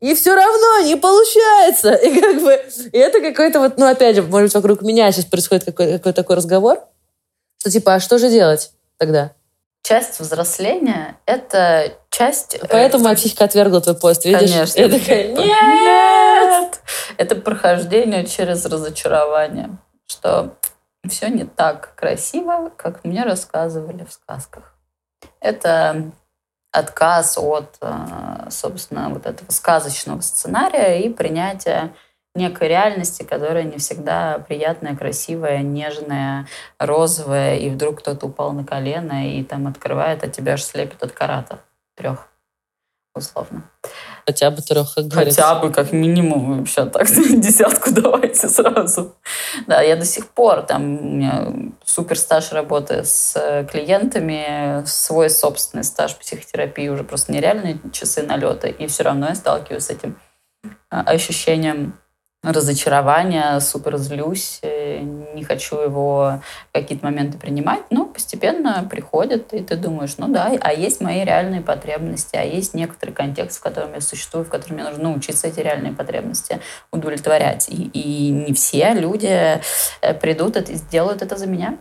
и 0.00 0.14
все 0.14 0.34
равно 0.34 0.80
не 0.80 0.96
получается. 0.96 1.94
И 1.94 2.20
как 2.20 2.42
бы, 2.42 2.60
и 2.92 2.98
это 2.98 3.20
какой-то 3.20 3.60
вот, 3.60 3.78
ну 3.78 3.86
опять 3.86 4.16
же, 4.16 4.22
может 4.22 4.48
быть, 4.48 4.54
вокруг 4.54 4.82
меня 4.82 5.10
сейчас 5.10 5.24
происходит 5.24 5.64
какой-то 5.64 5.98
какой 5.98 6.12
такой 6.12 6.36
разговор, 6.36 6.80
что 7.58 7.70
типа, 7.70 7.94
а 7.94 8.00
что 8.00 8.18
же 8.18 8.28
делать 8.28 8.72
тогда? 8.98 9.32
Часть 9.82 10.18
взросления— 10.18 11.16
это 11.26 11.92
часть... 12.10 12.54
Э, 12.54 12.66
Поэтому 12.70 13.04
моя 13.04 13.16
психика 13.16 13.44
отвергла 13.44 13.82
твой 13.82 13.94
пост, 13.94 14.24
видишь? 14.24 14.50
Конечно. 14.50 14.80
Я 14.80 14.88
такая, 14.88 15.28
нет! 15.28 16.80
Это 17.18 17.36
прохождение 17.36 18.24
через 18.24 18.64
разочарование, 18.64 19.76
что 20.06 20.56
все 21.08 21.28
не 21.28 21.44
так 21.44 21.94
красиво, 21.94 22.70
как 22.76 23.04
мне 23.04 23.24
рассказывали 23.24 24.04
в 24.04 24.12
сказках. 24.12 24.74
Это 25.40 26.12
отказ 26.72 27.38
от, 27.38 27.76
э, 27.80 28.50
собственно, 28.50 29.08
вот 29.08 29.26
этого 29.26 29.50
сказочного 29.50 30.20
сценария 30.20 31.00
и 31.00 31.08
принятие 31.08 31.94
некой 32.34 32.68
реальности, 32.68 33.22
которая 33.22 33.62
не 33.62 33.78
всегда 33.78 34.40
приятная, 34.40 34.96
красивая, 34.96 35.58
нежная, 35.58 36.46
розовая, 36.78 37.56
и 37.56 37.70
вдруг 37.70 38.00
кто-то 38.00 38.26
упал 38.26 38.52
на 38.52 38.64
колено 38.64 39.30
и 39.30 39.44
там 39.44 39.68
открывает, 39.68 40.24
а 40.24 40.28
тебя 40.28 40.54
аж 40.54 40.64
слепит 40.64 41.02
от 41.02 41.12
карата 41.12 41.60
трех, 41.94 42.28
условно. 43.14 43.62
Хотя 44.26 44.50
бы 44.50 44.62
трех, 44.62 44.94
как 44.94 45.12
Хотя 45.12 45.54
бы, 45.56 45.70
как 45.70 45.92
минимум, 45.92 46.58
вообще 46.58 46.86
так, 46.86 47.06
десятку 47.40 47.90
давайте 47.92 48.48
сразу. 48.48 49.14
Да, 49.66 49.82
я 49.82 49.96
до 49.96 50.04
сих 50.06 50.28
пор, 50.28 50.62
там, 50.62 50.98
у 50.98 51.02
меня 51.02 51.52
супер 51.84 52.18
стаж 52.18 52.52
работы 52.52 53.04
с 53.04 53.34
э, 53.36 53.66
клиентами, 53.70 54.82
свой 54.86 55.28
собственный 55.28 55.84
стаж 55.84 56.16
психотерапии, 56.16 56.88
уже 56.88 57.04
просто 57.04 57.32
нереальные 57.32 57.78
часы 57.92 58.22
налета, 58.22 58.68
и 58.68 58.86
все 58.86 59.02
равно 59.02 59.28
я 59.28 59.34
сталкиваюсь 59.34 59.84
с 59.84 59.90
этим 59.90 60.18
а, 60.88 61.02
ощущением 61.02 61.94
разочарование, 62.42 63.60
супер 63.60 63.96
злюсь, 63.96 64.58
э, 64.62 64.73
не 65.34 65.44
хочу 65.44 65.76
его 65.78 66.40
какие-то 66.72 67.04
моменты 67.04 67.38
принимать, 67.38 67.82
но 67.90 68.06
постепенно 68.06 68.86
приходит, 68.88 69.52
и 69.52 69.60
ты 69.62 69.76
думаешь, 69.76 70.16
ну 70.18 70.28
да, 70.28 70.52
а 70.60 70.72
есть 70.72 71.00
мои 71.00 71.24
реальные 71.24 71.60
потребности, 71.60 72.36
а 72.36 72.42
есть 72.42 72.74
некоторый 72.74 73.10
контекст, 73.10 73.58
в 73.58 73.62
котором 73.62 73.94
я 73.94 74.00
существую, 74.00 74.44
в 74.44 74.48
котором 74.48 74.76
мне 74.76 74.84
нужно 74.84 75.04
научиться 75.04 75.48
эти 75.48 75.60
реальные 75.60 75.92
потребности 75.92 76.60
удовлетворять. 76.90 77.68
И, 77.68 77.90
и 77.92 78.30
не 78.30 78.54
все 78.54 78.94
люди 78.94 79.60
э, 80.00 80.14
придут 80.14 80.56
и 80.56 80.74
сделают 80.74 81.22
это 81.22 81.36
за 81.36 81.46
меня. 81.46 81.78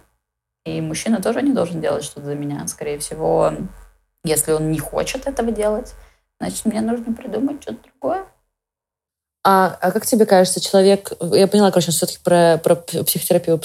И 0.66 0.80
мужчина 0.82 1.22
тоже 1.22 1.42
не 1.42 1.52
должен 1.52 1.82
делать 1.82 2.04
что-то 2.04 2.28
за 2.28 2.36
меня. 2.36 2.66
Скорее 2.68 2.98
всего, 2.98 3.54
если 4.24 4.54
он 4.54 4.72
не 4.72 4.80
хочет 4.80 5.28
этого 5.28 5.52
делать, 5.52 5.94
значит, 6.40 6.66
мне 6.66 6.82
нужно 6.82 7.14
придумать 7.14 7.62
что-то 7.62 7.90
другое. 7.90 8.26
А, 9.44 9.78
а 9.82 9.92
как 9.92 10.06
тебе 10.06 10.26
кажется, 10.26 10.62
человек... 10.62 11.12
Я 11.34 11.48
поняла, 11.48 11.72
короче, 11.72 11.92
все-таки 11.92 12.20
про, 12.24 12.58
про 12.64 12.76
психотерапию. 12.76 13.62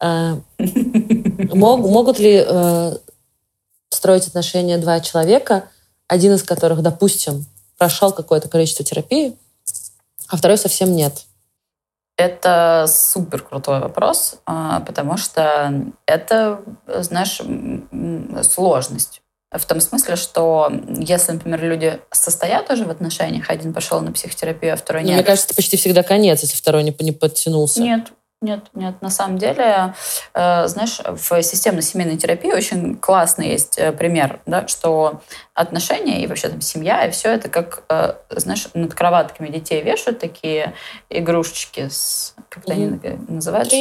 А, 0.00 0.38
мог, 0.58 1.80
могут 1.80 2.18
ли 2.18 2.42
э, 2.46 2.96
строить 3.90 4.26
отношения 4.26 4.78
два 4.78 5.00
человека, 5.00 5.68
один 6.06 6.34
из 6.34 6.42
которых, 6.42 6.82
допустим, 6.82 7.46
прошел 7.76 8.12
какое-то 8.12 8.48
количество 8.48 8.84
терапии, 8.84 9.36
а 10.28 10.36
второй 10.36 10.56
совсем 10.56 10.94
нет? 10.94 11.24
Это 12.16 12.86
супер 12.88 13.42
крутой 13.42 13.80
вопрос, 13.80 14.36
а, 14.46 14.80
потому 14.80 15.16
что 15.16 15.72
это, 16.06 16.62
знаешь, 16.86 17.40
сложность. 18.44 19.22
В 19.50 19.64
том 19.64 19.80
смысле, 19.80 20.16
что 20.16 20.70
если, 20.98 21.32
например, 21.32 21.64
люди 21.64 22.00
состоят 22.10 22.70
уже 22.70 22.84
в 22.84 22.90
отношениях, 22.90 23.48
один 23.48 23.72
пошел 23.72 24.00
на 24.00 24.12
психотерапию, 24.12 24.74
а 24.74 24.76
второй 24.76 25.02
ну, 25.02 25.08
нет. 25.08 25.16
Мне 25.16 25.24
кажется, 25.24 25.46
это 25.46 25.54
почти 25.54 25.78
всегда 25.78 26.02
конец, 26.02 26.42
если 26.42 26.54
второй 26.54 26.82
не, 26.82 26.94
не 27.00 27.12
подтянулся. 27.12 27.80
Нет, 27.80 28.12
нет, 28.40 28.66
нет. 28.74 29.02
На 29.02 29.10
самом 29.10 29.36
деле, 29.36 29.94
э, 30.32 30.68
знаешь, 30.68 31.00
в 31.04 31.42
системной 31.42 31.82
семейной 31.82 32.16
терапии 32.16 32.52
очень 32.52 32.94
классный 32.96 33.48
есть 33.48 33.78
э, 33.78 33.90
пример, 33.90 34.38
да, 34.46 34.68
что 34.68 35.22
отношения 35.54 36.22
и 36.22 36.28
вообще 36.28 36.48
там 36.48 36.60
семья, 36.60 37.04
и 37.04 37.10
все 37.10 37.30
это 37.30 37.48
как, 37.48 37.82
э, 37.88 38.14
знаешь, 38.30 38.68
над 38.74 38.94
кроватками 38.94 39.48
детей 39.48 39.82
вешают 39.82 40.20
такие 40.20 40.74
игрушечки, 41.10 41.88
с, 41.88 42.36
как 42.48 42.66
mm-hmm. 42.66 42.72
они 42.72 43.18
называются? 43.26 43.74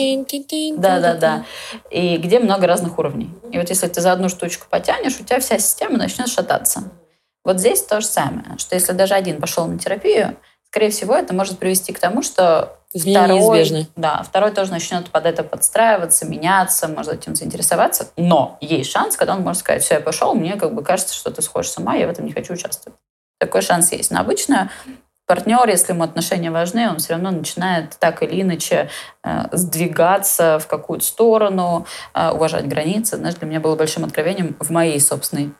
Да-да-да. 0.81 1.45
И 1.91 2.17
где 2.17 2.39
много 2.39 2.65
разных 2.65 2.97
уровней. 2.97 3.29
И 3.51 3.59
вот 3.59 3.69
если 3.69 3.87
ты 3.87 4.01
за 4.01 4.11
одну 4.11 4.27
штучку 4.27 4.65
потянешь, 4.67 5.19
у 5.19 5.23
тебя 5.23 5.39
вся 5.39 5.59
система 5.59 5.99
начнет 5.99 6.29
шататься. 6.29 6.89
Вот 7.45 7.59
здесь 7.59 7.83
то 7.83 8.01
же 8.01 8.07
самое, 8.07 8.57
что 8.57 8.73
если 8.73 8.93
даже 8.93 9.13
один 9.13 9.39
пошел 9.39 9.67
на 9.67 9.77
терапию, 9.77 10.35
скорее 10.69 10.89
всего, 10.89 11.15
это 11.15 11.33
может 11.33 11.59
привести 11.59 11.93
к 11.93 11.99
тому, 11.99 12.21
что 12.21 12.77
Изменения 12.93 13.25
второй, 13.25 13.59
неизбежны. 13.59 13.87
Да, 13.95 14.23
второй 14.23 14.51
тоже 14.51 14.71
начнет 14.71 15.09
под 15.09 15.25
это 15.25 15.43
подстраиваться, 15.43 16.25
меняться, 16.25 16.87
может 16.87 17.13
этим 17.13 17.35
заинтересоваться. 17.35 18.07
Но 18.15 18.57
есть 18.61 18.91
шанс, 18.91 19.17
когда 19.17 19.35
он 19.35 19.41
может 19.41 19.59
сказать, 19.59 19.83
все, 19.83 19.95
я 19.95 19.99
пошел, 19.99 20.33
мне 20.33 20.55
как 20.55 20.73
бы 20.73 20.83
кажется, 20.83 21.13
что 21.13 21.29
ты 21.29 21.41
сходишь 21.41 21.71
с 21.71 21.77
ума, 21.77 21.95
я 21.95 22.07
в 22.07 22.09
этом 22.09 22.25
не 22.25 22.31
хочу 22.31 22.53
участвовать. 22.53 22.97
Такой 23.39 23.61
шанс 23.61 23.91
есть. 23.91 24.09
Но 24.09 24.21
обычно 24.21 24.71
партнер, 25.25 25.67
если 25.67 25.91
ему 25.91 26.03
отношения 26.03 26.49
важны, 26.49 26.89
он 26.89 26.97
все 26.97 27.13
равно 27.13 27.31
начинает 27.31 27.97
так 27.99 28.23
или 28.23 28.41
иначе 28.41 28.89
э, 29.23 29.45
сдвигаться 29.51 30.57
в 30.59 30.67
какую-то 30.67 31.05
сторону, 31.05 31.85
э, 32.13 32.31
уважать 32.31 32.67
границы. 32.67 33.17
Знаешь, 33.17 33.35
для 33.35 33.47
меня 33.47 33.59
было 33.59 33.75
большим 33.75 34.05
откровением 34.05 34.55
в 34.59 34.69
моей 34.69 34.99
собственной 34.99 35.51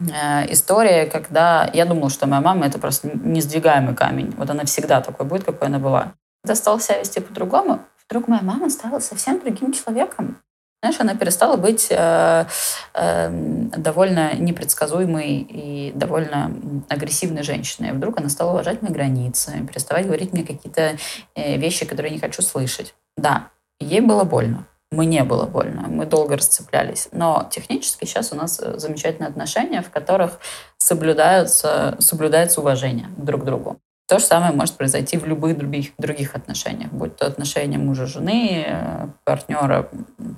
э, 0.00 0.52
истории, 0.52 1.08
когда 1.08 1.70
я 1.72 1.86
думала, 1.86 2.10
что 2.10 2.26
моя 2.26 2.42
мама 2.42 2.66
это 2.66 2.78
просто 2.78 3.10
несдвигаемый 3.14 3.94
камень. 3.94 4.34
Вот 4.36 4.50
она 4.50 4.64
всегда 4.64 5.00
такой 5.00 5.26
будет, 5.26 5.44
какой 5.44 5.68
она 5.68 5.78
была. 5.78 6.14
когда 6.42 6.54
стал 6.54 6.80
себя 6.80 6.98
вести 6.98 7.20
по-другому, 7.20 7.80
вдруг 8.08 8.28
моя 8.28 8.42
мама 8.42 8.70
стала 8.70 9.00
совсем 9.00 9.40
другим 9.40 9.72
человеком. 9.72 10.38
Знаешь, 10.82 11.00
она 11.00 11.14
перестала 11.14 11.56
быть 11.56 11.88
э, 11.90 12.46
э, 12.94 13.30
довольно 13.76 14.34
непредсказуемой 14.36 15.38
и 15.38 15.92
довольно 15.92 16.54
агрессивной 16.88 17.42
женщиной. 17.42 17.92
Вдруг 17.92 18.18
она 18.18 18.28
стала 18.28 18.52
уважать 18.52 18.82
мои 18.82 18.92
границы, 18.92 19.66
переставать 19.66 20.06
говорить 20.06 20.32
мне 20.32 20.44
какие-то 20.44 20.96
э, 21.34 21.56
вещи, 21.56 21.86
которые 21.86 22.10
я 22.10 22.16
не 22.16 22.20
хочу 22.20 22.42
слышать. 22.42 22.94
Да, 23.16 23.48
ей 23.80 24.00
было 24.00 24.24
больно. 24.24 24.66
Мне 24.96 25.24
было 25.24 25.44
больно, 25.44 25.88
мы 25.88 26.06
долго 26.06 26.38
расцеплялись. 26.38 27.08
Но 27.12 27.46
технически 27.50 28.06
сейчас 28.06 28.32
у 28.32 28.34
нас 28.34 28.58
э, 28.60 28.78
замечательные 28.78 29.28
отношения, 29.28 29.82
в 29.82 29.90
которых 29.90 30.40
соблюдаются, 30.78 31.96
соблюдается 31.98 32.62
уважение 32.62 33.08
друг 33.18 33.42
к 33.42 33.44
другу. 33.44 33.78
То 34.08 34.18
же 34.18 34.24
самое 34.24 34.52
может 34.52 34.76
произойти 34.76 35.18
в 35.18 35.26
любых 35.26 35.58
других, 35.58 35.90
других 35.98 36.34
отношениях, 36.34 36.90
будь 36.92 37.14
то 37.14 37.26
отношения 37.26 37.76
мужа-жены, 37.76 38.64
э, 38.66 39.08
партнера, 39.24 39.90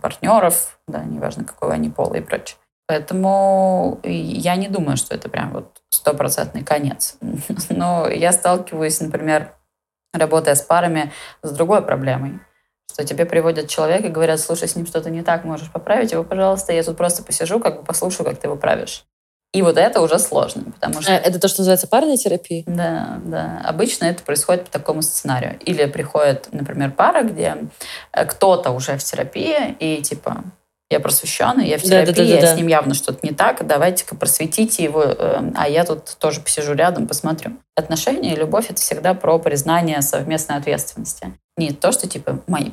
партнеров, 0.02 0.80
да, 0.88 1.04
неважно, 1.04 1.44
какого 1.44 1.72
они 1.72 1.88
пола 1.88 2.16
и 2.16 2.20
прочее. 2.20 2.58
Поэтому 2.88 4.00
я 4.02 4.56
не 4.56 4.66
думаю, 4.66 4.96
что 4.96 5.14
это 5.14 5.28
прям 5.28 5.52
вот 5.52 5.82
стопроцентный 5.90 6.64
конец. 6.64 7.16
Но 7.70 8.08
я 8.08 8.32
сталкиваюсь, 8.32 9.00
например, 9.00 9.54
работая 10.12 10.56
с 10.56 10.62
парами, 10.62 11.12
с 11.42 11.52
другой 11.52 11.82
проблемой 11.82 12.40
что 12.98 13.06
тебе 13.06 13.26
приводят 13.26 13.68
человека 13.68 14.08
и 14.08 14.10
говорят, 14.10 14.40
слушай, 14.40 14.66
с 14.66 14.74
ним 14.74 14.84
что-то 14.84 15.08
не 15.08 15.22
так, 15.22 15.44
можешь 15.44 15.70
поправить 15.70 16.10
его, 16.10 16.24
пожалуйста, 16.24 16.72
я 16.72 16.82
тут 16.82 16.96
просто 16.96 17.22
посижу, 17.22 17.60
как 17.60 17.76
бы 17.76 17.84
послушаю, 17.84 18.26
как 18.26 18.38
ты 18.38 18.48
его 18.48 18.56
правишь. 18.56 19.04
И 19.54 19.62
вот 19.62 19.78
это 19.78 20.00
уже 20.00 20.18
сложно, 20.18 20.64
потому 20.72 21.00
что... 21.00 21.12
А, 21.12 21.14
это 21.14 21.38
то, 21.38 21.46
что 21.46 21.60
называется 21.60 21.86
парной 21.86 22.16
терапией? 22.16 22.64
Да, 22.66 23.20
да. 23.24 23.62
Обычно 23.64 24.06
это 24.06 24.24
происходит 24.24 24.64
по 24.64 24.70
такому 24.70 25.02
сценарию. 25.02 25.58
Или 25.60 25.86
приходит, 25.86 26.48
например, 26.50 26.90
пара, 26.90 27.22
где 27.22 27.56
э, 28.12 28.24
кто-то 28.26 28.72
уже 28.72 28.98
в 28.98 29.04
терапии, 29.04 29.76
и 29.78 30.02
типа, 30.02 30.42
я 30.90 30.98
просвещенный, 30.98 31.68
я 31.68 31.78
в 31.78 31.82
терапии, 31.82 32.12
да, 32.12 32.24
да, 32.24 32.34
да, 32.34 32.40
да, 32.40 32.54
с 32.54 32.56
ним 32.56 32.66
явно 32.66 32.94
что-то 32.94 33.20
не 33.22 33.32
так, 33.32 33.64
давайте-ка 33.64 34.16
просветите 34.16 34.82
его, 34.82 35.04
э, 35.04 35.52
а 35.54 35.68
я 35.68 35.84
тут 35.84 36.16
тоже 36.18 36.40
посижу 36.40 36.74
рядом, 36.74 37.06
посмотрю. 37.06 37.52
Отношения 37.76 38.34
и 38.34 38.36
любовь— 38.36 38.66
это 38.70 38.80
всегда 38.80 39.14
про 39.14 39.38
признание 39.38 40.02
совместной 40.02 40.56
ответственности. 40.56 41.32
Не 41.58 41.72
то, 41.72 41.90
что 41.90 42.08
типа 42.08 42.40
мои 42.46 42.66
50%, 42.66 42.70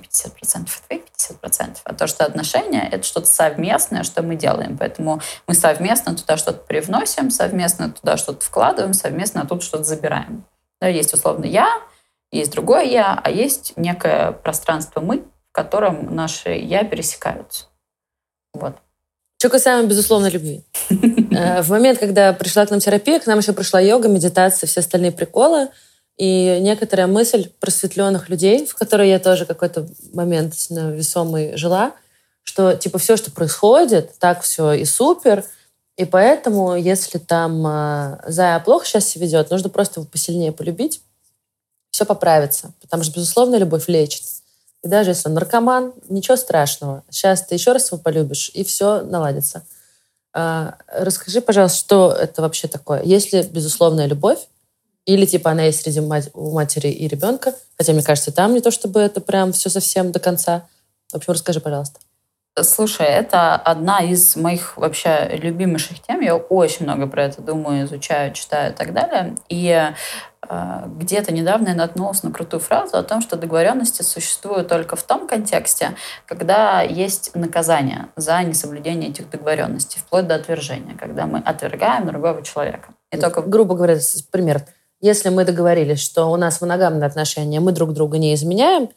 а 0.54 0.88
твои 0.88 1.00
50%, 1.00 1.78
а 1.84 1.94
то, 1.96 2.06
что 2.06 2.24
отношения— 2.24 2.88
это 2.92 3.04
что-то 3.04 3.26
совместное, 3.26 4.04
что 4.04 4.22
мы 4.22 4.36
делаем. 4.36 4.78
Поэтому 4.78 5.22
мы 5.48 5.56
совместно 5.56 6.16
туда 6.16 6.38
что-то 6.38 6.60
привносим, 6.60 7.32
совместно 7.32 7.90
туда 7.90 8.16
что-то 8.16 8.46
вкладываем, 8.46 8.94
совместно 8.94 9.44
тут 9.48 9.64
что-то 9.64 9.86
забираем. 9.86 10.46
Да, 10.80 10.88
есть 10.88 11.16
условно 11.16 11.46
я, 11.46 11.68
есть 12.32 12.52
другое 12.52 12.84
я, 12.84 13.20
а 13.24 13.32
есть 13.32 13.74
некое 13.76 14.34
пространство 14.34 15.02
мы, 15.02 15.24
в 15.50 15.52
котором 15.52 16.14
наши 16.14 16.50
я 16.50 16.84
пересекаются. 16.84 17.66
Вот. 18.54 18.76
Что 19.40 19.50
касаемо 19.50 19.88
безусловной 19.88 20.30
любви. 20.30 20.64
Э, 21.36 21.64
в 21.64 21.70
момент, 21.70 22.00
когда 22.00 22.32
пришла 22.32 22.66
к 22.66 22.70
нам 22.70 22.80
терапия, 22.80 23.20
к 23.20 23.26
нам 23.26 23.40
еще 23.40 23.52
пришла 23.52 23.82
йога, 23.82 24.08
медитация, 24.08 24.68
все 24.68 24.80
остальные 24.80 25.12
приколы— 25.12 25.70
и 26.18 26.60
некоторая 26.62 27.08
мысль 27.08 27.50
просветленных 27.60 28.30
людей, 28.30 28.66
в 28.66 28.76
которой 28.76 29.10
я 29.10 29.20
тоже 29.20 29.46
какой-то 29.46 29.88
момент 30.14 30.54
весомый 30.70 31.58
жила, 31.58 31.94
что 32.44 32.76
типа 32.76 33.00
все, 33.00 33.18
что 33.18 33.32
происходит, 33.32 34.18
так 34.20 34.42
все 34.42 34.74
и 34.74 34.86
супер, 34.86 35.44
и 35.98 36.04
поэтому, 36.04 36.76
если 36.76 37.20
там 37.20 37.66
э, 37.66 38.18
Зая 38.28 38.60
плохо 38.60 38.86
сейчас 38.86 39.08
себя 39.08 39.26
ведет, 39.26 39.50
нужно 39.50 39.70
просто 39.70 40.02
его 40.02 40.10
посильнее 40.10 40.52
полюбить, 40.52 41.02
все 41.90 42.06
поправится. 42.06 42.74
Потому 42.82 43.04
что, 43.04 43.14
безусловно, 43.14 43.56
любовь 43.56 43.88
лечит. 43.88 44.24
И 44.84 44.90
даже 44.90 45.12
если 45.12 45.30
он 45.30 45.36
наркоман, 45.36 45.94
ничего 46.10 46.36
страшного. 46.36 47.04
Сейчас 47.10 47.44
ты 47.44 47.56
еще 47.56 47.72
раз 47.72 47.92
его 47.92 47.98
полюбишь, 47.98 48.52
и 48.54 48.66
все 48.66 49.04
наладится. 49.04 49.66
Э, 50.34 50.74
расскажи, 50.90 51.40
пожалуйста, 51.40 51.78
что 51.78 52.12
это 52.12 52.42
вообще 52.42 52.68
такое? 52.68 53.02
Есть 53.04 53.32
ли 53.32 53.44
безусловная 53.44 54.08
любовь? 54.08 54.40
Или 55.06 55.26
типа 55.26 55.52
она 55.52 55.64
есть 55.64 55.82
среди 55.82 56.00
мать, 56.00 56.30
у 56.34 56.52
матери 56.52 56.88
и 56.88 57.08
ребенка. 57.08 57.54
Хотя, 57.78 57.94
мне 57.94 58.04
кажется, 58.04 58.32
там 58.32 58.54
не 58.54 58.62
то, 58.62 58.72
чтобы 58.72 59.00
это 59.00 59.22
прям 59.22 59.52
все 59.54 59.70
совсем 59.70 60.12
до 60.12 60.20
конца. 60.20 60.68
В 61.12 61.16
общем, 61.16 61.34
расскажи, 61.34 61.60
пожалуйста. 61.60 62.00
Слушай, 62.62 63.08
это 63.08 63.56
одна 63.56 64.00
из 64.00 64.38
моих 64.38 64.78
вообще 64.78 65.38
любимейших 65.42 66.02
тем. 66.02 66.22
Я 66.22 66.38
очень 66.38 66.86
много 66.86 67.06
про 67.06 67.26
это 67.26 67.42
думаю, 67.42 67.86
изучаю, 67.86 68.34
читаю 68.34 68.72
и 68.72 68.76
так 68.76 68.94
далее. 68.94 69.36
И 69.50 69.92
э, 70.50 70.84
где-то 70.88 71.34
недавно 71.34 71.70
я 71.70 71.76
наткнулась 71.76 72.24
на 72.24 72.32
крутую 72.32 72.62
фразу 72.62 72.96
о 72.96 73.04
том, 73.04 73.22
что 73.22 73.36
договоренности 73.36 74.04
существуют 74.04 74.70
только 74.70 74.96
в 74.96 75.04
том 75.04 75.28
контексте, 75.28 75.96
когда 76.26 76.82
есть 76.82 77.36
наказание 77.36 78.08
за 78.16 78.42
несоблюдение 78.42 79.10
этих 79.10 79.30
договоренностей, 79.30 80.00
вплоть 80.00 80.26
до 80.26 80.36
отвержения, 80.36 80.96
когда 80.96 81.26
мы 81.26 81.40
отвергаем 81.40 82.08
другого 82.08 82.42
человека. 82.42 82.94
И 83.12 83.18
только... 83.18 83.42
Грубо 83.42 83.76
говоря, 83.76 84.00
пример 84.32 84.66
если 85.06 85.30
мы 85.30 85.46
договорились, 85.46 86.00
что 86.00 86.32
у 86.32 86.36
нас 86.36 86.62
моногамные 86.62 87.06
отношения, 87.06 87.60
мы 87.60 87.72
друг 87.72 87.94
друга 87.94 88.18
не 88.18 88.34
изменяем, 88.34 88.90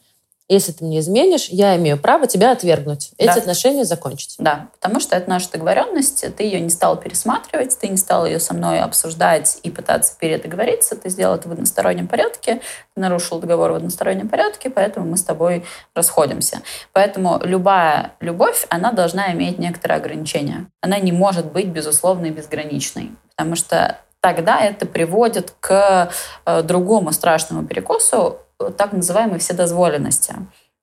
если 0.51 0.71
ты 0.71 0.83
мне 0.83 1.01
изменишь, 1.01 1.49
я 1.49 1.77
имею 1.77 1.99
право 1.99 2.25
тебя 2.25 2.51
отвергнуть. 2.51 3.11
Эти 3.19 3.27
да. 3.27 3.35
отношения 3.35 3.85
закончить. 3.85 4.35
Да, 4.39 4.69
потому 4.73 4.99
что 4.99 5.15
это 5.15 5.29
наша 5.29 5.51
договоренность, 5.51 6.25
ты 6.35 6.43
ее 6.43 6.59
не 6.59 6.71
стал 6.71 6.99
пересматривать, 6.99 7.77
ты 7.77 7.87
не 7.87 7.97
стал 7.97 8.25
ее 8.25 8.39
со 8.39 8.55
мной 8.55 8.79
обсуждать 8.79 9.59
и 9.61 9.69
пытаться 9.69 10.15
передоговориться, 10.19 10.95
ты 10.95 11.09
сделал 11.09 11.35
это 11.35 11.47
в 11.47 11.51
одностороннем 11.51 12.07
порядке, 12.07 12.61
нарушил 12.95 13.37
договор 13.37 13.73
в 13.73 13.75
одностороннем 13.75 14.27
порядке, 14.27 14.71
поэтому 14.71 15.05
мы 15.05 15.17
с 15.17 15.23
тобой 15.23 15.63
расходимся. 15.93 16.63
Поэтому 16.91 17.39
любая 17.43 18.13
любовь, 18.19 18.65
она 18.69 18.91
должна 18.91 19.31
иметь 19.33 19.59
некоторые 19.59 19.97
ограничения. 19.99 20.65
Она 20.81 20.97
не 20.97 21.11
может 21.11 21.51
быть 21.51 21.67
безусловной 21.67 22.29
и 22.29 22.31
безграничной, 22.31 23.11
потому 23.35 23.55
что 23.55 23.99
тогда 24.21 24.59
это 24.59 24.85
приводит 24.85 25.53
к 25.59 26.11
э, 26.45 26.63
другому 26.63 27.11
страшному 27.11 27.65
перекосу, 27.65 28.39
э, 28.59 28.71
так 28.77 28.93
называемой 28.93 29.39
вседозволенности. 29.39 30.35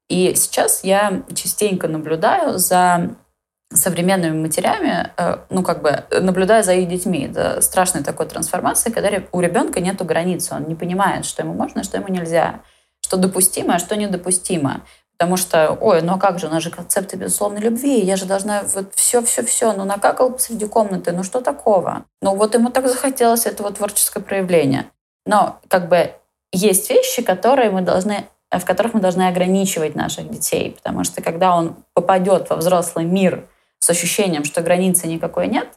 И 0.09 0.35
сейчас 0.35 0.85
я 0.85 1.23
частенько 1.35 1.89
наблюдаю 1.89 2.59
за 2.59 3.17
современными 3.73 4.41
матерями, 4.41 5.11
э, 5.17 5.39
ну, 5.51 5.63
как 5.63 5.83
бы, 5.83 6.05
наблюдая 6.11 6.63
за 6.63 6.75
их 6.75 6.89
детьми, 6.89 7.27
это 7.27 7.61
страшной 7.61 8.05
такой 8.05 8.27
трансформации, 8.27 8.91
когда 8.91 9.11
у 9.33 9.41
ребенка 9.41 9.81
нет 9.81 10.05
границ, 10.05 10.51
он 10.53 10.65
не 10.65 10.75
понимает, 10.75 11.25
что 11.25 11.43
ему 11.43 11.55
можно, 11.55 11.83
что 11.83 11.97
ему 11.97 12.09
нельзя, 12.09 12.61
что 13.01 13.17
допустимо, 13.17 13.75
а 13.75 13.79
что 13.79 13.97
недопустимо. 13.97 14.83
Потому 15.19 15.37
что, 15.37 15.77
ой, 15.81 16.03
ну 16.03 16.15
а 16.15 16.19
как 16.19 16.39
же, 16.39 16.47
у 16.47 16.51
нас 16.51 16.63
же 16.63 16.71
концепты 16.71 17.17
безусловной 17.17 17.61
любви, 17.61 18.01
я 18.01 18.17
же 18.17 18.27
должна 18.27 18.63
вот 18.75 18.95
все-все-все, 18.95 19.73
ну 19.73 19.85
накакал 19.85 20.33
посреди 20.33 20.67
комнаты, 20.67 21.13
ну 21.13 21.23
что 21.23 21.41
такого? 21.41 22.05
Ну 22.21 22.35
вот 22.35 22.55
ему 22.55 22.71
так 22.71 22.87
захотелось 22.89 23.47
этого 23.47 23.71
творческое 23.73 24.21
проявление. 24.21 24.91
Но 25.25 25.59
как 25.69 25.89
бы 25.89 26.13
есть 26.53 26.91
вещи, 26.91 27.23
которые 27.23 27.71
мы 27.71 27.81
должны 27.81 28.27
в 28.51 28.65
которых 28.65 28.95
мы 28.95 29.01
должны 29.01 29.27
ограничивать 29.27 29.97
наших 29.97 30.31
детей, 30.31 30.71
потому 30.71 31.05
что 31.05 31.21
когда 31.21 31.57
он 31.57 31.77
попадет 31.95 32.49
во 32.49 32.57
взрослый 32.57 33.05
мир 33.05 33.49
с 33.81 33.91
ощущением, 33.91 34.45
что 34.45 34.63
границы 34.63 35.09
никакой 35.09 35.49
нет, 35.49 35.69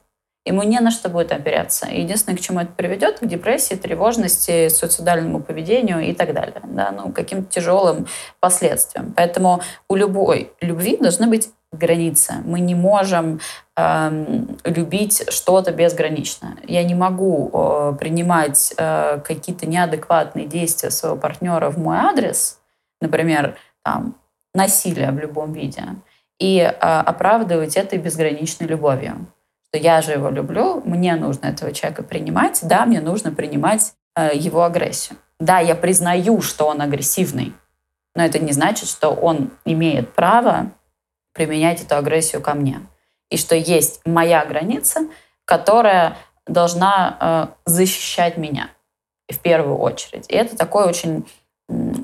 ему 0.49 0.63
не 0.63 0.79
на 0.79 0.91
что 0.91 1.09
будет 1.09 1.31
опереться. 1.31 1.87
единственное, 1.87 2.37
к 2.37 2.41
чему 2.41 2.59
это 2.59 2.71
приведет, 2.75 3.19
к 3.19 3.25
депрессии, 3.25 3.75
тревожности, 3.75 4.67
суицидальному 4.69 5.41
поведению 5.41 5.99
и 6.01 6.13
так 6.13 6.33
далее, 6.33 6.61
да, 6.63 6.91
ну, 6.91 7.11
каким-то 7.11 7.49
тяжелым 7.51 8.07
последствиям. 8.39 9.13
Поэтому 9.15 9.61
у 9.87 9.95
любой 9.95 10.51
любви 10.59 10.97
должны 10.97 11.27
быть 11.27 11.49
границы. 11.71 12.33
Мы 12.45 12.61
не 12.61 12.73
можем 12.73 13.39
э, 13.77 14.25
любить 14.63 15.31
что-то 15.31 15.71
безгранично. 15.71 16.57
Я 16.63 16.83
не 16.83 16.95
могу 16.95 17.51
э, 17.53 17.93
принимать 17.99 18.73
э, 18.75 19.19
какие-то 19.23 19.67
неадекватные 19.67 20.47
действия 20.47 20.89
своего 20.89 21.15
партнера 21.15 21.69
в 21.69 21.77
мой 21.77 21.97
адрес, 21.97 22.59
например, 23.01 23.55
там, 23.83 24.15
насилие 24.55 25.11
в 25.11 25.19
любом 25.19 25.53
виде, 25.53 25.83
и 26.39 26.57
э, 26.57 26.71
оправдывать 26.71 27.77
это 27.77 27.99
безграничной 27.99 28.65
любовью 28.65 29.27
что 29.69 29.81
я 29.81 30.01
же 30.01 30.13
его 30.13 30.29
люблю, 30.29 30.81
мне 30.83 31.15
нужно 31.15 31.47
этого 31.47 31.71
человека 31.71 32.01
принимать, 32.03 32.59
да, 32.63 32.85
мне 32.85 33.01
нужно 33.01 33.31
принимать 33.31 33.93
э, 34.15 34.31
его 34.33 34.63
агрессию. 34.63 35.17
Да, 35.39 35.59
я 35.59 35.75
признаю, 35.75 36.41
что 36.41 36.65
он 36.65 36.81
агрессивный, 36.81 37.53
но 38.15 38.23
это 38.25 38.39
не 38.39 38.51
значит, 38.51 38.89
что 38.89 39.09
он 39.09 39.51
имеет 39.65 40.13
право 40.13 40.71
применять 41.33 41.83
эту 41.83 41.95
агрессию 41.95 42.41
ко 42.41 42.55
мне. 42.55 42.81
И 43.29 43.37
что 43.37 43.55
есть 43.55 44.01
моя 44.05 44.43
граница, 44.43 45.01
которая 45.45 46.17
должна 46.47 47.53
э, 47.65 47.69
защищать 47.69 48.37
меня 48.37 48.71
в 49.31 49.37
первую 49.37 49.77
очередь. 49.77 50.25
И 50.29 50.33
это 50.33 50.57
такой 50.57 50.85
очень 50.85 51.27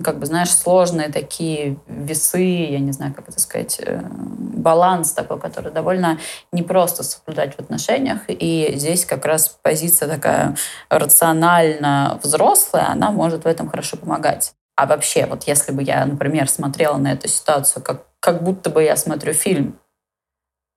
как 0.03 0.19
бы, 0.19 0.27
знаешь, 0.27 0.53
сложные 0.53 1.09
такие 1.09 1.77
весы, 1.87 2.43
я 2.69 2.79
не 2.79 2.91
знаю, 2.91 3.13
как 3.15 3.29
это 3.29 3.39
сказать, 3.39 3.79
э, 3.79 3.99
баланс 4.03 5.11
такой, 5.11 5.39
который 5.39 5.71
довольно 5.71 6.19
непросто 6.51 7.03
соблюдать 7.03 7.55
в 7.55 7.59
отношениях. 7.59 8.21
И 8.27 8.73
здесь 8.75 9.05
как 9.05 9.25
раз 9.25 9.49
позиция 9.63 10.07
такая 10.07 10.55
рационально 10.89 12.19
взрослая, 12.21 12.89
она 12.89 13.09
может 13.11 13.45
в 13.45 13.47
этом 13.47 13.67
хорошо 13.67 13.97
помогать. 13.97 14.53
А 14.75 14.85
вообще, 14.85 15.25
вот 15.25 15.43
если 15.43 15.71
бы 15.71 15.81
я, 15.81 16.05
например, 16.05 16.47
смотрела 16.47 16.97
на 16.97 17.13
эту 17.13 17.27
ситуацию, 17.27 17.81
как, 17.81 18.03
как 18.19 18.43
будто 18.43 18.69
бы 18.69 18.83
я 18.83 18.95
смотрю 18.95 19.33
фильм, 19.33 19.79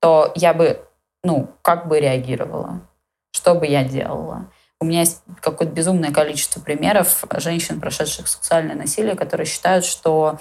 то 0.00 0.32
я 0.34 0.54
бы, 0.54 0.80
ну, 1.22 1.50
как 1.60 1.88
бы 1.88 2.00
реагировала? 2.00 2.80
Что 3.32 3.54
бы 3.54 3.66
я 3.66 3.84
делала? 3.84 4.50
У 4.80 4.84
меня 4.84 5.00
есть 5.00 5.22
какое-то 5.40 5.74
безумное 5.74 6.12
количество 6.12 6.60
примеров 6.60 7.24
женщин, 7.38 7.80
прошедших 7.80 8.28
сексуальное 8.28 8.76
насилие, 8.76 9.16
которые 9.16 9.46
считают, 9.46 9.84
что 9.84 10.38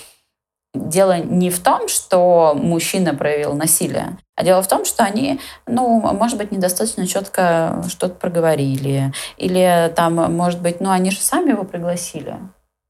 дело 0.76 1.18
не 1.18 1.50
в 1.50 1.60
том, 1.60 1.88
что 1.88 2.54
мужчина 2.56 3.16
проявил 3.16 3.54
насилие, 3.54 4.18
а 4.36 4.44
дело 4.44 4.62
в 4.62 4.68
том, 4.68 4.86
что 4.86 5.04
они, 5.04 5.40
ну, 5.66 6.00
может 6.14 6.38
быть, 6.38 6.52
недостаточно 6.52 7.08
четко 7.08 7.84
что-то 7.88 8.16
проговорили. 8.16 9.12
Или 9.38 9.92
там, 9.96 10.16
может 10.36 10.62
быть, 10.62 10.80
ну, 10.80 10.92
они 10.92 11.10
же 11.12 11.20
сами 11.20 11.52
его 11.52 11.64
пригласили 11.64 12.36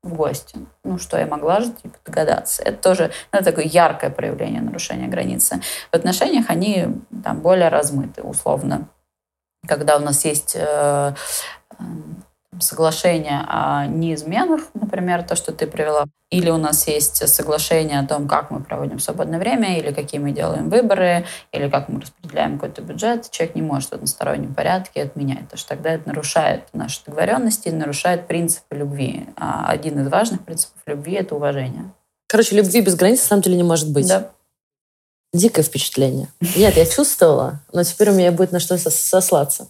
в 0.04 0.14
гости. 0.14 0.58
Ну, 0.84 0.98
что 0.98 1.18
я 1.18 1.26
могла 1.26 1.62
же 1.62 1.72
типа, 1.72 1.98
догадаться. 2.06 2.62
Это 2.64 2.78
тоже 2.78 3.12
ну, 3.32 3.40
такое 3.42 3.66
яркое 3.66 4.10
проявление 4.10 4.62
нарушения 4.62 5.08
границы. 5.08 5.62
В 5.92 5.96
отношениях 5.96 6.46
они 6.50 6.88
там 7.24 7.40
более 7.42 7.70
размыты, 7.70 8.22
условно. 8.22 8.90
Когда 9.66 9.98
у 9.98 10.00
нас 10.00 10.26
есть 10.26 10.56
э, 10.56 11.14
соглашение 12.62 13.46
о 13.48 13.86
неизменах, 13.86 14.62
например, 14.74 15.24
то, 15.24 15.36
что 15.36 15.52
ты 15.52 15.68
привела, 15.68 16.06
или 16.30 16.50
у 16.50 16.58
нас 16.58 16.88
есть 16.88 17.28
соглашение 17.28 18.00
о 18.00 18.06
том, 18.06 18.28
как 18.28 18.52
мы 18.52 18.60
проводим 18.62 19.00
свободное 19.00 19.40
время, 19.40 19.78
или 19.78 19.92
какие 19.92 20.20
мы 20.20 20.32
делаем 20.32 20.70
выборы, 20.70 21.26
или 21.52 21.70
как 21.70 21.90
мы 21.90 22.02
распределяем 22.02 22.60
какой-то 22.60 22.82
бюджет, 22.82 23.30
человек 23.32 23.56
не 23.56 23.62
может 23.62 23.90
в 23.90 23.94
одностороннем 23.94 24.54
порядке 24.54 25.04
отменять, 25.04 25.44
потому 25.44 25.58
что 25.58 25.70
тогда 25.70 25.92
это 25.92 26.08
нарушает 26.08 26.64
наши 26.74 27.04
договоренности, 27.06 27.70
нарушает 27.70 28.28
принципы 28.28 28.76
любви. 28.76 29.28
А 29.36 29.68
один 29.68 30.00
из 30.00 30.08
важных 30.10 30.44
принципов 30.44 30.82
любви— 30.86 31.14
это 31.16 31.36
уважение. 31.36 31.92
Короче, 32.28 32.56
любви 32.56 32.82
без 32.82 32.96
границ 32.96 33.22
на 33.22 33.28
самом 33.28 33.42
деле 33.44 33.56
не 33.56 33.64
может 33.64 33.92
быть. 33.92 34.08
Да. 34.08 34.32
Дикое 35.34 35.64
впечатление. 35.64 36.30
Нет, 36.56 36.78
я 36.78 36.86
чувствовала, 36.86 37.60
но 37.74 37.84
теперь 37.84 38.10
у 38.10 38.14
меня 38.14 38.32
будет 38.32 38.52
на 38.52 38.60
что 38.60 38.78
сослаться. 38.78 39.68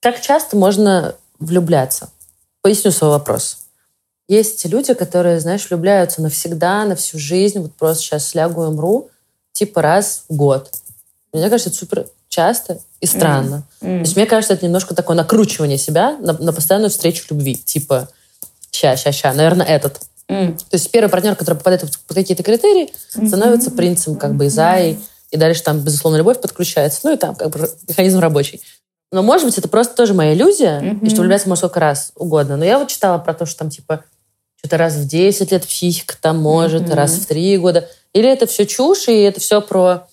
Как 0.00 0.20
часто 0.20 0.56
можно 0.56 1.14
влюбляться? 1.38 2.10
Поясню 2.60 2.92
свой 2.92 3.10
вопрос. 3.10 3.58
Есть 4.28 4.64
люди, 4.66 4.94
которые, 4.94 5.40
знаешь, 5.40 5.68
влюбляются 5.68 6.22
навсегда, 6.22 6.84
на 6.84 6.96
всю 6.96 7.18
жизнь, 7.18 7.58
вот 7.58 7.74
просто 7.74 8.02
сейчас 8.04 8.34
лягу 8.34 8.62
и 8.64 8.66
умру, 8.66 9.10
типа 9.52 9.82
раз 9.82 10.24
в 10.28 10.34
год. 10.34 10.70
Мне 11.32 11.50
кажется, 11.50 11.70
это 11.70 11.78
супер 11.78 12.06
часто 12.28 12.78
и 13.00 13.06
странно. 13.06 13.64
Mm. 13.80 13.86
Mm. 13.86 13.96
То 13.98 14.04
есть 14.04 14.16
мне 14.16 14.26
кажется, 14.26 14.54
это 14.54 14.64
немножко 14.64 14.94
такое 14.94 15.16
накручивание 15.16 15.76
себя 15.76 16.16
на, 16.18 16.32
на 16.32 16.52
постоянную 16.52 16.90
встречу 16.90 17.24
любви. 17.30 17.56
Типа, 17.56 18.08
ща, 18.70 18.96
ща, 18.96 19.12
ща, 19.12 19.32
наверное, 19.34 19.66
этот. 19.66 20.00
Mm. 20.28 20.56
То 20.56 20.74
есть 20.74 20.90
первый 20.90 21.10
партнер, 21.10 21.36
который 21.36 21.56
попадает 21.56 21.82
под 21.82 22.14
какие-то 22.16 22.42
критерии, 22.42 22.90
mm-hmm. 23.16 23.28
становится 23.28 23.70
принцем 23.70 24.16
как 24.16 24.34
бы 24.34 24.46
и 24.46 24.48
за, 24.48 24.76
и, 24.78 24.96
и 25.30 25.36
дальше 25.36 25.62
там, 25.62 25.80
безусловно, 25.80 26.16
любовь 26.16 26.40
подключается. 26.40 27.00
Ну 27.04 27.12
и 27.12 27.16
там 27.16 27.34
как 27.34 27.50
бы 27.50 27.68
механизм 27.88 28.18
рабочий. 28.18 28.60
Но, 29.10 29.22
может 29.22 29.46
быть, 29.46 29.58
это 29.58 29.68
просто 29.68 29.94
тоже 29.94 30.14
моя 30.14 30.32
иллюзия, 30.32 30.80
mm-hmm. 30.80 31.06
и 31.06 31.10
что 31.10 31.20
влюбляться 31.20 31.48
можно 31.48 31.66
сколько 31.66 31.80
раз 31.80 32.12
угодно. 32.16 32.56
Но 32.56 32.64
я 32.64 32.78
вот 32.78 32.88
читала 32.88 33.18
про 33.18 33.34
то, 33.34 33.44
что 33.44 33.58
там, 33.58 33.68
типа, 33.68 34.04
что-то 34.56 34.78
раз 34.78 34.94
в 34.94 35.06
10 35.06 35.52
лет 35.52 35.66
психика 35.66 36.14
там 36.18 36.38
может, 36.38 36.82
mm-hmm. 36.82 36.94
раз 36.94 37.12
в 37.12 37.26
3 37.26 37.58
года. 37.58 37.88
Или 38.14 38.30
это 38.30 38.46
все 38.46 38.64
чушь, 38.64 39.08
и 39.08 39.20
это 39.20 39.40
все 39.40 39.60
про 39.60 40.06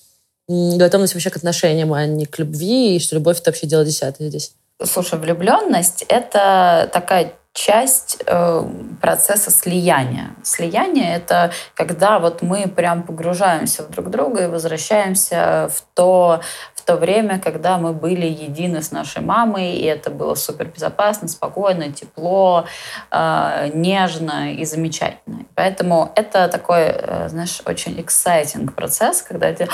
готовность 0.50 1.14
вообще 1.14 1.30
к 1.30 1.38
отношениям, 1.38 1.94
а 1.94 2.06
не 2.06 2.26
к 2.26 2.40
любви, 2.40 2.96
и 2.96 3.00
что 3.00 3.16
любовь— 3.16 3.40
это 3.40 3.52
вообще 3.52 3.68
дело 3.68 3.86
десятое 3.86 4.30
здесь. 4.30 4.54
Слушай, 4.84 5.20
влюбленность— 5.20 6.04
это 6.08 6.90
такая 6.92 7.34
часть 7.54 8.22
э, 8.26 8.64
процесса 9.02 9.52
слияния. 9.52 10.36
Слияние— 10.44 11.16
это 11.16 11.52
когда 11.76 12.20
вот 12.20 12.42
мы 12.42 12.68
прям 12.68 13.04
погружаемся 13.04 13.84
в 13.84 13.90
друг 13.90 14.10
друга 14.10 14.44
и 14.44 14.48
возвращаемся 14.48 15.70
в 15.74 15.82
то, 15.94 16.42
в 16.76 16.82
то 16.84 16.96
время, 16.96 17.40
когда 17.40 17.78
мы 17.78 17.94
были 17.94 18.28
едины 18.28 18.82
с 18.82 18.92
нашей 18.92 19.22
мамой, 19.22 19.74
и 19.74 19.84
это 19.84 20.10
было 20.10 20.36
супер 20.36 20.68
безопасно, 20.68 21.28
спокойно, 21.28 21.92
тепло, 21.92 22.66
э, 23.12 23.72
нежно 23.74 24.54
и 24.54 24.64
замечательно. 24.64 25.46
Поэтому 25.56 26.12
это 26.16 26.48
такой, 26.48 26.84
э, 26.84 27.30
знаешь, 27.30 27.62
очень 27.66 28.00
exciting 28.00 28.72
процесс, 28.72 29.22
когда 29.22 29.52
ты 29.54 29.68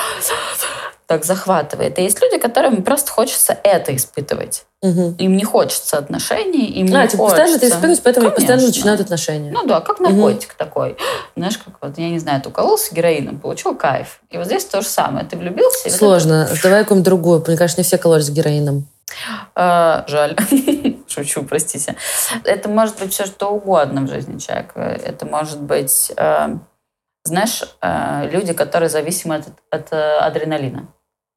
так 1.08 1.24
захватывает. 1.24 2.00
И 2.00 2.04
есть 2.04 2.22
люди, 2.22 2.38
которым 2.38 2.84
просто 2.84 3.12
хочется 3.12 3.58
это 3.64 3.96
испытывать. 3.96 4.66
Угу. 4.82 5.16
Им 5.18 5.38
не 5.38 5.44
хочется 5.44 5.98
отношений, 5.98 6.68
им 6.68 6.96
а, 6.96 7.04
не 7.04 7.08
типа, 7.08 7.24
хочется... 7.24 7.42
постоянно 7.44 7.56
это 7.56 7.68
испытывать, 7.68 8.04
поэтому 8.04 8.26
Конечно. 8.26 8.36
постоянно 8.36 8.68
начинают 8.68 9.02
отношения. 9.02 9.52
Ну 9.52 9.66
да, 9.66 9.82
как 9.82 10.00
наркотик 10.00 10.50
угу. 10.50 10.58
такой. 10.58 10.98
Знаешь, 11.36 11.58
как 11.58 11.76
вот, 11.82 11.98
я 11.98 12.10
не 12.10 12.20
знаю, 12.20 12.42
ты 12.42 12.50
укололся 12.50 12.94
героином, 12.94 13.40
получил 13.40 13.76
кайф. 13.76 14.20
И 14.30 14.38
вот 14.38 14.46
здесь 14.48 14.66
то 14.66 14.82
же 14.82 14.88
самое. 14.88 15.26
Ты 15.26 15.38
влюбился... 15.38 15.90
Сложно. 15.90 16.48
Вот 16.50 16.58
это... 16.58 16.64
Давай 16.70 16.84
какую-нибудь 16.84 17.06
другую. 17.06 17.44
Мне 17.48 17.58
кажется, 17.58 17.80
не 17.80 17.86
все 17.86 17.98
кололись 17.98 18.30
героином. 18.30 18.88
А, 19.56 20.06
жаль. 20.08 20.36
Шучу, 21.08 21.44
простите. 21.44 21.96
Это 22.44 22.70
может 22.70 23.00
быть 23.00 23.14
все 23.14 23.26
что 23.26 23.50
угодно 23.50 24.02
в 24.02 24.10
жизни 24.10 24.40
человека. 24.40 24.80
Это 24.80 25.26
может 25.26 25.62
быть... 25.62 26.12
Э, 26.18 26.58
знаешь, 27.26 27.64
э, 27.82 28.30
люди, 28.32 28.54
которые 28.54 28.90
зависимы 28.90 29.36
от, 29.36 29.48
от 29.72 29.92
э, 29.92 30.18
адреналина. 30.18 30.88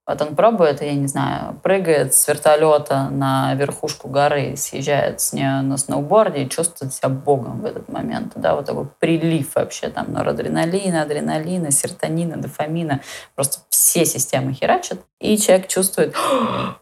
Вот 0.08 0.22
он 0.22 0.34
пробует, 0.34 0.80
я 0.80 0.94
не 0.94 1.06
знаю, 1.06 1.60
прыгает 1.62 2.14
с 2.14 2.26
вертолета 2.26 3.10
на 3.10 3.52
верхушку 3.54 4.08
горы, 4.08 4.56
съезжает 4.56 5.20
с 5.20 5.34
нее 5.34 5.60
на 5.60 5.76
сноуборде 5.76 6.44
и 6.44 6.48
чувствует 6.48 6.94
себя 6.94 7.10
богом 7.10 7.60
в 7.60 7.66
этот 7.66 7.90
момент. 7.90 8.32
Да, 8.34 8.54
вот 8.54 8.64
такой 8.64 8.86
прилив 8.98 9.54
вообще 9.54 9.90
там 9.90 10.10
норадреналина, 10.14 11.02
адреналина, 11.02 11.70
серотонина, 11.70 12.38
дофамина. 12.38 13.02
Просто 13.34 13.58
все 13.68 14.06
системы 14.06 14.54
херачат. 14.54 14.98
И 15.20 15.36
человек 15.36 15.68
чувствует, 15.68 16.14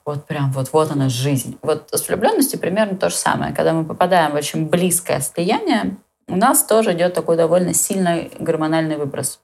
вот 0.04 0.24
прям 0.26 0.52
вот, 0.52 0.72
вот 0.72 0.92
она 0.92 1.08
жизнь. 1.08 1.58
Вот 1.62 1.88
с 1.92 2.06
влюбленностью 2.06 2.60
примерно 2.60 2.96
то 2.96 3.10
же 3.10 3.16
самое. 3.16 3.52
Когда 3.52 3.72
мы 3.72 3.84
попадаем 3.84 4.30
в 4.30 4.34
очень 4.36 4.68
близкое 4.68 5.20
слияние, 5.20 5.96
у 6.28 6.36
нас 6.36 6.64
тоже 6.64 6.92
идет 6.92 7.14
такой 7.14 7.36
довольно 7.36 7.72
сильный 7.74 8.32
гормональный 8.38 8.96
выброс. 8.96 9.40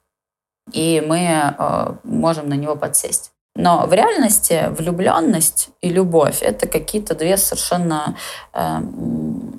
И 0.73 1.03
мы 1.07 1.18
э, 1.18 1.95
можем 2.05 2.49
на 2.49 2.55
него 2.55 2.77
подсесть. 2.77 3.33
Но 3.55 3.87
в 3.87 3.92
реальности 3.92 4.68
влюбленность 4.71 5.71
и 5.81 5.90
любовь— 5.90 6.38
это 6.42 6.66
какие-то 6.66 7.14
две 7.14 7.37
совершенно... 7.37 8.16
Э, 8.53 8.81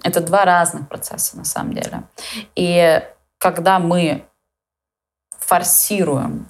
это 0.03 0.21
два 0.21 0.45
разных 0.45 0.87
процесса 0.89 1.37
на 1.37 1.45
самом 1.45 1.73
деле. 1.73 2.03
И 2.55 3.01
когда 3.37 3.79
мы 3.79 4.25
форсируем 5.39 6.49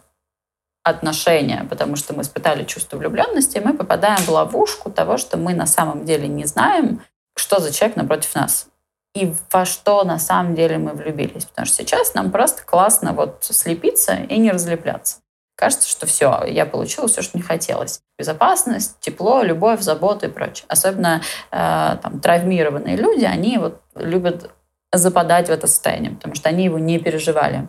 отношения, 0.83 1.65
потому 1.69 1.95
что 1.95 2.13
мы 2.13 2.23
испытали 2.23 2.63
чувство 2.63 2.97
влюбленности, 2.97 3.61
мы 3.63 3.73
попадаем 3.73 4.17
в 4.17 4.29
ловушку 4.29 4.91
того, 4.91 5.17
что 5.17 5.37
мы 5.37 5.53
на 5.53 5.65
самом 5.65 6.05
деле 6.05 6.27
не 6.27 6.45
знаем, 6.45 7.01
что 7.35 7.59
за 7.59 7.71
человек 7.73 7.95
напротив 7.97 8.35
нас 8.35 8.67
и 9.13 9.33
во 9.51 9.65
что 9.65 10.03
на 10.03 10.17
самом 10.19 10.55
деле 10.55 10.77
мы 10.77 10.93
влюбились. 10.93 11.45
Потому 11.45 11.65
что 11.65 11.77
сейчас 11.77 12.13
нам 12.13 12.31
просто 12.31 12.63
классно 12.63 13.13
вот 13.13 13.43
слепиться 13.43 14.15
и 14.15 14.37
не 14.37 14.51
разлепляться. 14.51 15.17
Кажется, 15.55 15.87
что 15.87 16.07
все, 16.07 16.43
я 16.47 16.65
получила 16.65 17.07
все, 17.07 17.21
что 17.21 17.37
мне 17.37 17.45
хотелось. 17.45 18.01
Безопасность, 18.17 18.99
тепло, 18.99 19.43
любовь, 19.43 19.81
забота 19.81 20.25
и 20.25 20.29
прочее. 20.29 20.65
Особенно 20.67 21.21
э, 21.51 21.97
там, 22.01 22.19
травмированные 22.19 22.97
люди, 22.97 23.23
они 23.23 23.59
вот 23.59 23.79
любят 23.95 24.49
западать 24.91 25.47
в 25.47 25.51
это 25.51 25.67
состояние, 25.67 26.11
потому 26.11 26.33
что 26.33 26.49
они 26.49 26.65
его 26.65 26.79
не 26.79 26.97
переживали 26.97 27.67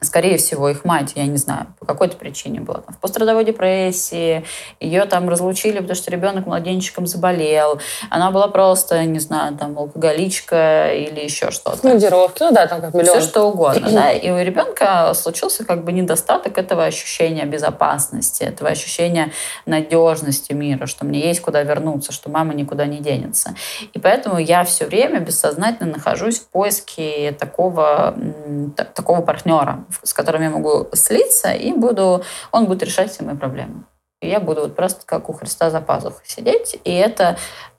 скорее 0.00 0.36
всего, 0.36 0.68
их 0.68 0.84
мать, 0.84 1.12
я 1.16 1.26
не 1.26 1.36
знаю, 1.36 1.66
по 1.78 1.86
какой-то 1.86 2.16
причине 2.16 2.60
была 2.60 2.78
там, 2.78 2.94
в 2.94 2.98
пострадовой 2.98 3.44
депрессии, 3.44 4.44
ее 4.80 5.04
там 5.06 5.28
разлучили, 5.28 5.78
потому 5.78 5.94
что 5.94 6.10
ребенок 6.10 6.46
младенчиком 6.46 7.06
заболел, 7.06 7.80
она 8.10 8.30
была 8.30 8.48
просто, 8.48 9.04
не 9.04 9.18
знаю, 9.18 9.56
там, 9.56 9.78
алкоголичка 9.78 10.92
или 10.92 11.20
еще 11.20 11.50
что-то. 11.50 11.78
Командировки, 11.78 12.42
ну 12.42 12.52
да, 12.52 12.66
там 12.66 12.80
как 12.80 12.94
миллион. 12.94 13.18
Все 13.18 13.28
что 13.28 13.44
угодно, 13.44 13.90
да, 13.90 14.12
и 14.12 14.30
у 14.30 14.38
ребенка 14.38 15.12
случился 15.14 15.64
как 15.64 15.84
бы 15.84 15.92
недостаток 15.92 16.58
этого 16.58 16.84
ощущения 16.84 17.44
безопасности, 17.44 18.42
этого 18.44 18.70
ощущения 18.70 19.32
надежности 19.66 20.52
мира, 20.52 20.86
что 20.86 21.04
мне 21.04 21.20
есть 21.20 21.40
куда 21.40 21.62
вернуться, 21.62 22.12
что 22.12 22.30
мама 22.30 22.54
никуда 22.54 22.86
не 22.86 22.98
денется. 22.98 23.54
И 23.92 23.98
поэтому 23.98 24.38
я 24.38 24.64
все 24.64 24.86
время 24.86 25.20
бессознательно 25.20 25.92
нахожусь 25.92 26.38
в 26.38 26.46
поиске 26.48 27.34
такого, 27.38 28.14
такого 28.94 29.22
партнера, 29.22 29.71
партнера, 29.72 29.84
с 30.02 30.12
которым 30.12 30.42
я 30.42 30.50
могу 30.50 30.88
слиться, 30.92 31.52
и 31.52 31.72
буду, 31.72 32.22
он 32.50 32.66
будет 32.66 32.82
решать 32.82 33.10
все 33.10 33.24
мои 33.24 33.36
проблемы. 33.36 33.84
И 34.20 34.28
я 34.28 34.40
буду 34.40 34.62
вот 34.62 34.76
просто 34.76 35.04
как 35.04 35.28
у 35.28 35.32
Христа 35.32 35.70
за 35.70 35.80
пазухой 35.80 36.24
сидеть. 36.26 36.78
И 36.84 36.92
это 36.92 37.36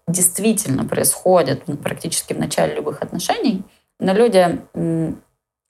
действительно 0.08 0.86
происходит 0.86 1.64
практически 1.82 2.34
в 2.34 2.40
начале 2.40 2.76
любых 2.76 3.02
отношений. 3.02 3.64
Но 4.00 4.14
люди, 4.14 4.60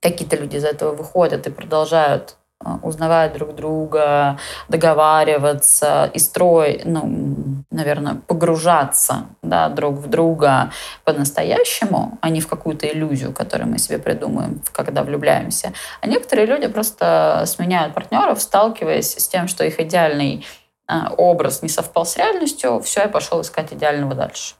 какие-то 0.01 0.35
люди 0.37 0.57
из 0.57 0.63
этого 0.63 0.95
выходят 0.95 1.45
и 1.45 1.51
продолжают 1.51 2.37
а, 2.59 2.79
узнавать 2.81 3.33
друг 3.33 3.53
друга, 3.53 4.39
договариваться 4.69 6.09
и 6.13 6.19
строить, 6.19 6.85
ну, 6.85 7.52
наверное, 7.73 8.15
погружаться 8.15 9.25
да, 9.41 9.69
друг 9.69 9.95
в 9.95 10.07
друга 10.07 10.71
по-настоящему, 11.03 12.17
а 12.21 12.29
не 12.29 12.39
в 12.39 12.47
какую-то 12.47 12.87
иллюзию, 12.87 13.33
которую 13.33 13.69
мы 13.69 13.79
себе 13.79 13.99
придумаем, 13.99 14.61
когда 14.71 15.03
влюбляемся. 15.03 15.73
А 16.01 16.07
некоторые 16.07 16.45
люди 16.45 16.67
просто 16.67 17.43
сменяют 17.47 17.93
партнеров, 17.93 18.41
сталкиваясь 18.41 19.17
с 19.17 19.27
тем, 19.27 19.47
что 19.47 19.65
их 19.65 19.79
идеальный 19.79 20.45
а, 20.87 21.13
образ 21.17 21.61
не 21.61 21.69
совпал 21.69 22.05
с 22.05 22.17
реальностью, 22.17 22.79
все, 22.81 23.01
я 23.01 23.07
пошел 23.07 23.41
искать 23.41 23.73
идеального 23.73 24.15
дальше. 24.15 24.55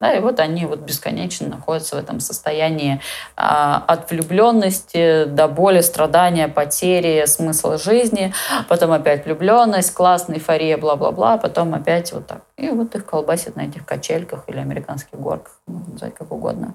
Да, 0.00 0.14
и 0.14 0.20
вот 0.20 0.38
они 0.38 0.64
вот 0.64 0.78
бесконечно 0.78 1.48
находятся 1.48 1.96
в 1.96 1.98
этом 1.98 2.20
состоянии 2.20 3.00
а, 3.36 3.82
от 3.84 4.08
влюбленности 4.10 5.24
до 5.24 5.48
боли, 5.48 5.80
страдания, 5.80 6.46
потери 6.46 7.24
смысла 7.26 7.78
жизни, 7.78 8.32
потом 8.68 8.92
опять 8.92 9.24
влюбленность, 9.24 9.92
классная 9.92 10.36
эйфория, 10.36 10.78
бла-бла-бла, 10.78 11.36
потом 11.38 11.74
опять 11.74 12.12
вот 12.12 12.28
так. 12.28 12.42
И 12.56 12.68
вот 12.70 12.94
их 12.94 13.06
колбасит 13.06 13.56
на 13.56 13.62
этих 13.62 13.84
качельках 13.84 14.48
или 14.48 14.58
американских 14.58 15.18
горках, 15.18 15.60
можно 15.66 15.92
назвать 15.92 16.14
как 16.14 16.30
угодно. 16.30 16.74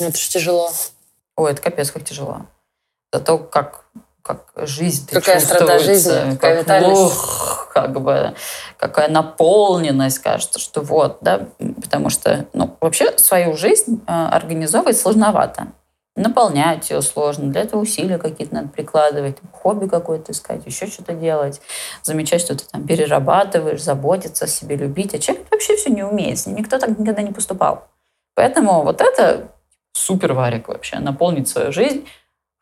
Это 0.00 0.16
же 0.18 0.28
тяжело. 0.28 0.70
Ой, 1.36 1.52
это 1.52 1.62
капец, 1.62 1.92
как 1.92 2.02
тяжело. 2.02 2.46
Зато 3.12 3.38
как 3.38 3.84
как 4.28 4.68
жизнь 4.68 5.08
какая 5.10 5.40
страда 5.40 5.78
жизни, 5.78 6.36
какая 6.36 6.62
как, 6.62 6.86
ух, 6.86 7.70
как 7.72 8.00
бы 8.00 8.34
какая 8.76 9.08
наполненность, 9.08 10.18
кажется, 10.18 10.58
что 10.58 10.82
вот, 10.82 11.18
да, 11.22 11.46
потому 11.82 12.10
что, 12.10 12.44
ну, 12.52 12.76
вообще 12.80 13.16
свою 13.16 13.56
жизнь 13.56 14.02
э, 14.06 14.12
организовывать 14.12 15.00
сложновато. 15.00 15.68
Наполнять 16.14 16.90
ее 16.90 17.00
сложно. 17.00 17.50
Для 17.50 17.62
этого 17.62 17.80
усилия 17.80 18.18
какие-то 18.18 18.54
надо 18.54 18.68
прикладывать, 18.68 19.38
хобби 19.52 19.86
какое-то 19.86 20.32
искать, 20.32 20.66
еще 20.66 20.88
что-то 20.88 21.14
делать. 21.14 21.62
Замечать, 22.02 22.42
что 22.42 22.54
ты 22.54 22.64
там 22.70 22.86
перерабатываешь, 22.86 23.80
заботиться 23.80 24.44
о 24.44 24.48
себе, 24.48 24.76
любить. 24.76 25.14
А 25.14 25.18
человек 25.18 25.46
вообще 25.50 25.76
все 25.76 25.90
не 25.90 26.02
умеет. 26.02 26.44
Никто 26.46 26.78
так 26.78 26.98
никогда 26.98 27.22
не 27.22 27.32
поступал. 27.32 27.86
Поэтому 28.34 28.82
вот 28.82 29.00
это 29.00 29.48
супер 29.92 30.32
варик 30.32 30.68
вообще. 30.68 30.98
Наполнить 30.98 31.48
свою 31.48 31.72
жизнь 31.72 32.06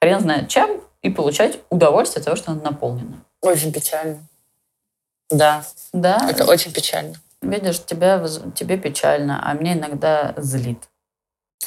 хрен 0.00 0.20
знает 0.20 0.48
чем, 0.48 0.82
и 1.02 1.10
получать 1.10 1.58
удовольствие 1.70 2.20
от 2.20 2.24
того, 2.24 2.36
что 2.36 2.52
она 2.52 2.62
наполнена. 2.62 3.24
Очень 3.40 3.72
печально. 3.72 4.18
Да. 5.30 5.64
Да. 5.92 6.28
Это 6.30 6.44
очень 6.44 6.72
печально. 6.72 7.14
Видишь, 7.42 7.80
тебя, 7.84 8.24
тебе 8.54 8.76
печально, 8.76 9.40
а 9.42 9.54
мне 9.54 9.74
иногда 9.74 10.34
злит. 10.36 10.88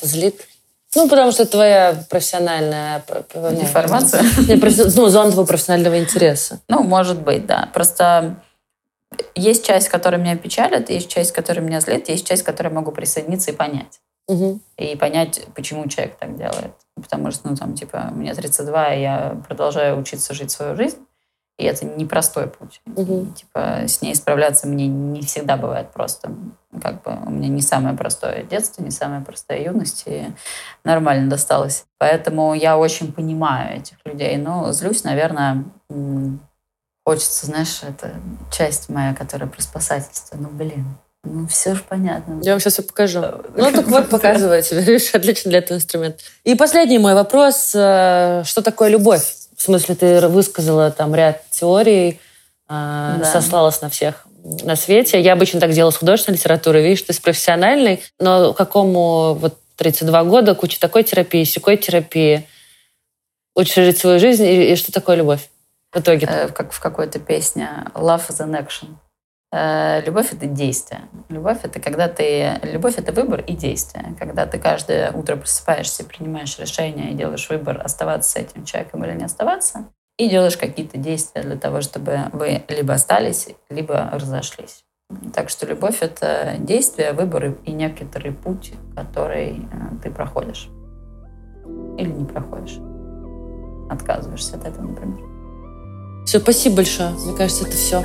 Злит? 0.02 0.48
Ну, 0.96 1.08
потому 1.08 1.32
что 1.32 1.46
твоя 1.46 2.04
профессиональная... 2.10 3.04
Информация? 3.34 4.24
Ну, 4.96 5.10
зона 5.10 5.32
твоего 5.32 5.46
профессионального 5.46 6.00
интереса. 6.00 6.60
Ну, 6.68 6.84
может 6.84 7.22
быть, 7.22 7.46
да. 7.46 7.70
Просто 7.74 8.42
есть 9.36 9.66
часть, 9.66 9.90
которая 9.90 10.20
меня 10.20 10.36
печалит, 10.36 10.90
есть 10.90 11.10
часть, 11.10 11.32
которая 11.32 11.64
меня 11.64 11.80
злит, 11.82 12.10
есть 12.10 12.26
часть, 12.26 12.44
которой 12.44 12.70
могу 12.70 12.92
присоединиться 12.92 13.52
и 13.52 13.56
понять. 13.56 14.00
Угу. 14.30 14.60
И 14.78 14.96
понять, 14.96 15.48
почему 15.56 15.88
человек 15.88 16.16
так 16.18 16.38
делает. 16.38 16.74
Потому 16.96 17.32
что, 17.32 17.50
ну, 17.50 17.56
там, 17.56 17.74
типа, 17.74 18.10
мне 18.12 18.34
32, 18.34 18.94
и 18.94 19.02
я 19.02 19.42
продолжаю 19.48 19.98
учиться 20.00 20.36
жить 20.36 20.52
свою 20.52 20.76
жизнь. 20.76 21.00
И 21.58 21.66
это 21.66 21.86
непростой 21.86 22.48
путь. 22.48 22.80
Угу. 22.96 23.24
И, 23.24 23.26
типа, 23.34 23.88
с 23.88 24.02
ней 24.04 24.14
справляться 24.14 24.68
мне 24.68 24.88
не 24.88 25.22
всегда 25.24 25.58
бывает 25.58 25.92
просто. 25.92 26.32
Как 26.80 27.02
бы 27.02 27.18
у 27.26 27.32
меня 27.32 27.50
не 27.50 27.62
самое 27.62 27.98
простое 27.98 28.44
детство, 28.44 28.84
не 28.84 28.92
самая 28.92 29.22
простая 29.22 29.64
юность, 29.64 30.04
и 30.06 30.28
нормально 30.84 31.28
досталось. 31.28 31.86
Поэтому 31.98 32.54
я 32.54 32.78
очень 32.78 33.12
понимаю 33.12 33.78
этих 33.80 33.98
людей. 34.06 34.38
Но 34.38 34.72
злюсь, 34.72 35.04
наверное, 35.04 35.66
хочется, 37.04 37.48
знаешь, 37.48 37.82
это 37.82 38.14
часть 38.52 38.90
моя, 38.90 39.16
которая 39.16 39.50
про 39.50 39.62
спасательство. 39.62 40.38
Ну, 40.38 40.50
блин, 40.50 40.86
ну, 41.24 41.48
все 41.48 41.76
же 41.76 41.84
понятно. 41.88 42.40
Я 42.44 42.52
вам 42.52 42.60
сейчас 42.60 42.74
все 42.74 42.84
покажу. 42.84 43.22
Ну, 43.56 43.72
так 43.74 43.88
вот, 43.88 44.10
показывайте. 44.10 44.80
Видишь, 44.80 45.10
отлично 45.14 45.50
для 45.50 45.60
этого 45.60 45.78
инструмент. 45.78 46.22
И 46.44 46.56
последний 46.56 46.98
мой 46.98 47.14
вопрос. 47.14 47.72
Э, 47.76 48.44
что 48.46 48.62
такое 48.62 48.90
любовь? 48.90 49.36
В 49.56 49.62
смысле, 49.62 49.96
ты 49.96 50.28
высказала 50.28 50.92
там 50.92 51.14
ряд 51.14 51.44
теорий, 51.52 52.12
э, 52.12 52.16
да. 52.68 53.30
сослалась 53.32 53.82
на 53.82 53.90
всех 53.90 54.26
на 54.64 54.78
свете. 54.78 55.20
Я 55.20 55.34
обычно 55.34 55.60
так 55.60 55.72
делала 55.72 55.92
с 55.92 55.98
художественной 55.98 56.38
литературой. 56.38 56.84
Видишь, 56.84 57.02
ты 57.02 57.12
с 57.12 57.20
профессиональной, 57.20 58.02
но 58.20 58.54
какому 58.54 59.34
вот 59.34 59.58
32 59.76 60.24
года, 60.24 60.56
куча 60.56 60.80
такой 60.80 61.04
терапии, 61.04 61.44
секой 61.44 61.76
терапии. 61.76 62.48
Учишь 63.56 63.76
жить 63.76 63.98
свою 63.98 64.20
жизнь. 64.20 64.46
И, 64.46 64.72
и 64.72 64.76
что 64.78 64.94
такое 64.94 65.18
любовь 65.18 65.50
в 65.92 66.00
итоге? 66.00 66.28
Э, 66.30 66.48
как 66.48 66.72
в 66.72 66.80
какой-то 66.80 67.20
песне 67.20 67.70
«Love 67.94 68.30
is 68.30 68.40
an 68.40 68.58
action». 68.58 68.96
Э, 69.52 70.02
любовь— 70.06 70.32
это 70.34 70.46
действие. 70.46 71.02
Любовь— 71.30 71.60
это 71.64 71.80
когда 71.80 72.08
ты... 72.08 72.60
Любовь— 72.64 72.96
это 72.98 73.12
выбор 73.12 73.42
и 73.42 73.54
действие. 73.54 74.16
Когда 74.20 74.46
ты 74.46 74.60
каждое 74.60 75.12
утро 75.12 75.38
просыпаешься, 75.38 76.04
принимаешь 76.04 76.60
решение 76.60 77.12
и 77.12 77.16
делаешь 77.16 77.50
выбор, 77.50 77.82
оставаться 77.84 78.32
с 78.32 78.36
этим 78.36 78.64
человеком 78.64 79.04
или 79.04 79.14
не 79.14 79.26
оставаться, 79.26 79.86
и 80.18 80.30
делаешь 80.30 80.58
какие-то 80.58 80.98
действия 80.98 81.42
для 81.42 81.56
того, 81.56 81.82
чтобы 81.82 82.26
вы 82.34 82.64
либо 82.68 82.94
остались, 82.94 83.48
либо 83.70 84.10
разошлись. 84.12 84.84
Так 85.34 85.50
что 85.50 85.66
любовь— 85.66 85.98
это 86.02 86.56
действие, 86.60 87.14
выбор 87.14 87.56
и 87.66 87.72
некоторый 87.72 88.32
путь, 88.32 88.74
который 88.96 89.62
э, 89.72 90.02
ты 90.04 90.12
проходишь. 90.12 90.70
Или 91.98 92.12
не 92.12 92.26
проходишь. 92.26 92.78
Отказываешься 93.90 94.58
от 94.58 94.66
этого, 94.68 94.84
например. 94.84 96.26
Все, 96.26 96.40
спасибо 96.40 96.78
большое. 96.78 97.10
Мне 97.10 97.36
кажется, 97.36 97.64
это 97.66 97.76
все. 97.76 98.04